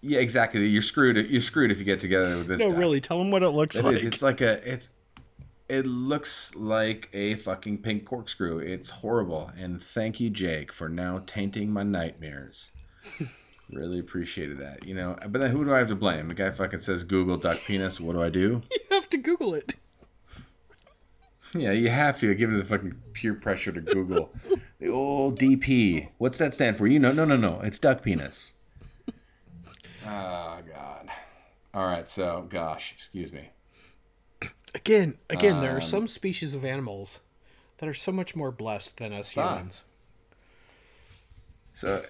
yeah, 0.00 0.18
exactly. 0.18 0.66
You're 0.66 0.82
screwed. 0.82 1.16
You're 1.30 1.40
screwed 1.40 1.70
if 1.70 1.78
you 1.78 1.84
get 1.84 2.00
together 2.00 2.36
with 2.38 2.48
this. 2.48 2.58
No, 2.58 2.72
guy. 2.72 2.76
really. 2.78 3.00
Tell 3.00 3.20
him 3.20 3.30
what 3.30 3.44
it 3.44 3.50
looks 3.50 3.76
It 3.76 3.84
like. 3.84 3.94
is. 3.94 4.04
It's 4.06 4.22
like 4.22 4.40
a. 4.40 4.54
It's. 4.68 4.88
It 5.72 5.86
looks 5.86 6.54
like 6.54 7.08
a 7.14 7.36
fucking 7.36 7.78
pink 7.78 8.04
corkscrew. 8.04 8.58
It's 8.58 8.90
horrible. 8.90 9.50
And 9.56 9.82
thank 9.82 10.20
you, 10.20 10.28
Jake, 10.28 10.70
for 10.70 10.86
now 10.86 11.22
tainting 11.26 11.70
my 11.70 11.82
nightmares. 11.82 12.72
really 13.72 13.98
appreciated 13.98 14.58
that. 14.58 14.84
You 14.84 14.94
know, 14.94 15.16
but 15.28 15.40
then 15.40 15.50
who 15.50 15.64
do 15.64 15.72
I 15.72 15.78
have 15.78 15.88
to 15.88 15.94
blame? 15.94 16.28
The 16.28 16.34
guy 16.34 16.50
fucking 16.50 16.80
says 16.80 17.04
Google 17.04 17.38
duck 17.38 17.56
penis. 17.66 17.98
What 17.98 18.12
do 18.12 18.22
I 18.22 18.28
do? 18.28 18.60
you 18.70 18.80
have 18.90 19.08
to 19.08 19.16
Google 19.16 19.54
it. 19.54 19.76
Yeah, 21.54 21.72
you 21.72 21.88
have 21.88 22.20
to. 22.20 22.34
Give 22.34 22.52
it 22.52 22.58
the 22.58 22.66
fucking 22.66 22.94
peer 23.14 23.32
pressure 23.32 23.72
to 23.72 23.80
Google. 23.80 24.30
the 24.78 24.88
old 24.88 25.40
DP. 25.40 26.08
What's 26.18 26.36
that 26.36 26.52
stand 26.52 26.76
for? 26.76 26.86
You 26.86 26.98
know, 26.98 27.12
no, 27.12 27.24
no, 27.24 27.38
no. 27.38 27.62
It's 27.64 27.78
duck 27.78 28.02
penis. 28.02 28.52
Oh 30.06 30.58
God. 30.70 31.08
All 31.72 31.86
right. 31.86 32.06
So, 32.06 32.46
gosh, 32.50 32.92
excuse 32.94 33.32
me. 33.32 33.48
Again, 34.74 35.18
again, 35.28 35.60
there 35.60 35.72
are 35.72 35.76
Um, 35.76 35.80
some 35.80 36.06
species 36.06 36.54
of 36.54 36.64
animals 36.64 37.20
that 37.78 37.88
are 37.88 37.94
so 37.94 38.12
much 38.12 38.34
more 38.34 38.50
blessed 38.50 38.96
than 38.96 39.12
us 39.12 39.28
Stop. 39.28 39.58
humans. 39.58 39.84
So, 41.74 42.04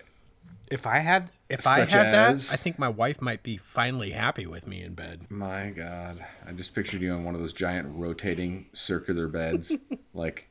If 0.70 0.86
I 0.86 0.98
had, 1.00 1.30
if 1.48 1.66
I 1.66 1.80
had 1.80 2.06
as? 2.14 2.48
that, 2.48 2.54
I 2.54 2.56
think 2.56 2.78
my 2.78 2.88
wife 2.88 3.20
might 3.20 3.42
be 3.42 3.56
finally 3.56 4.10
happy 4.12 4.46
with 4.46 4.66
me 4.66 4.82
in 4.82 4.94
bed. 4.94 5.26
my 5.28 5.70
God, 5.70 6.24
I 6.46 6.52
just 6.52 6.74
pictured 6.74 7.00
you 7.00 7.12
on 7.12 7.24
one 7.24 7.34
of 7.34 7.40
those 7.40 7.52
giant 7.52 7.88
rotating 7.96 8.66
circular 8.72 9.28
beds, 9.28 9.72
like, 10.14 10.48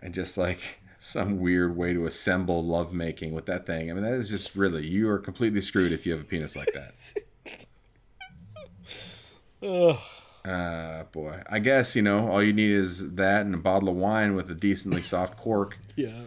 and 0.00 0.12
just 0.14 0.36
like 0.36 0.80
some 0.98 1.38
weird 1.38 1.76
way 1.76 1.92
to 1.92 2.06
assemble 2.06 2.64
lovemaking 2.64 3.32
with 3.32 3.46
that 3.46 3.64
thing. 3.66 3.90
I 3.90 3.94
mean, 3.94 4.02
that 4.02 4.14
is 4.14 4.28
just 4.28 4.54
really 4.56 4.84
you 4.86 5.08
are 5.08 5.18
completely 5.18 5.60
screwed 5.60 5.92
if 5.92 6.04
you 6.04 6.12
have 6.12 6.22
a 6.22 6.24
penis 6.24 6.56
like 6.56 6.72
that. 6.74 7.66
Ugh. 9.62 9.98
Uh, 10.44 11.04
boy. 11.12 11.40
I 11.48 11.58
guess, 11.58 11.96
you 11.96 12.02
know, 12.02 12.28
all 12.30 12.42
you 12.42 12.52
need 12.52 12.70
is 12.70 13.14
that 13.14 13.42
and 13.46 13.54
a 13.54 13.58
bottle 13.58 13.88
of 13.88 13.96
wine 13.96 14.34
with 14.34 14.50
a 14.50 14.54
decently 14.54 15.02
soft 15.02 15.36
cork. 15.36 15.78
Yeah, 15.96 16.22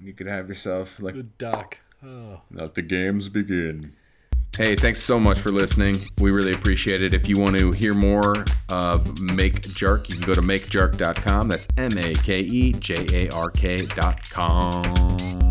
You 0.00 0.12
could 0.12 0.28
have 0.28 0.48
yourself, 0.48 1.00
like, 1.00 1.16
the 1.16 1.24
duck. 1.24 1.78
Oh. 2.06 2.40
let 2.52 2.76
the 2.76 2.82
games 2.82 3.28
begin. 3.28 3.94
Hey, 4.56 4.74
thanks 4.76 5.02
so 5.02 5.18
much 5.18 5.38
for 5.38 5.50
listening. 5.50 5.96
We 6.20 6.30
really 6.30 6.52
appreciate 6.52 7.02
it. 7.02 7.14
If 7.14 7.28
you 7.28 7.40
want 7.40 7.58
to 7.58 7.72
hear 7.72 7.94
more 7.94 8.44
of 8.70 9.20
Make 9.20 9.62
Jark, 9.62 10.08
you 10.08 10.16
can 10.16 10.24
go 10.26 10.34
to 10.34 10.40
makejark.com. 10.40 11.48
That's 11.48 11.68
M 11.76 11.98
A 11.98 12.14
K 12.14 12.36
E 12.36 12.72
J 12.72 13.06
A 13.12 13.28
R 13.34 13.50
K.com. 13.50 15.49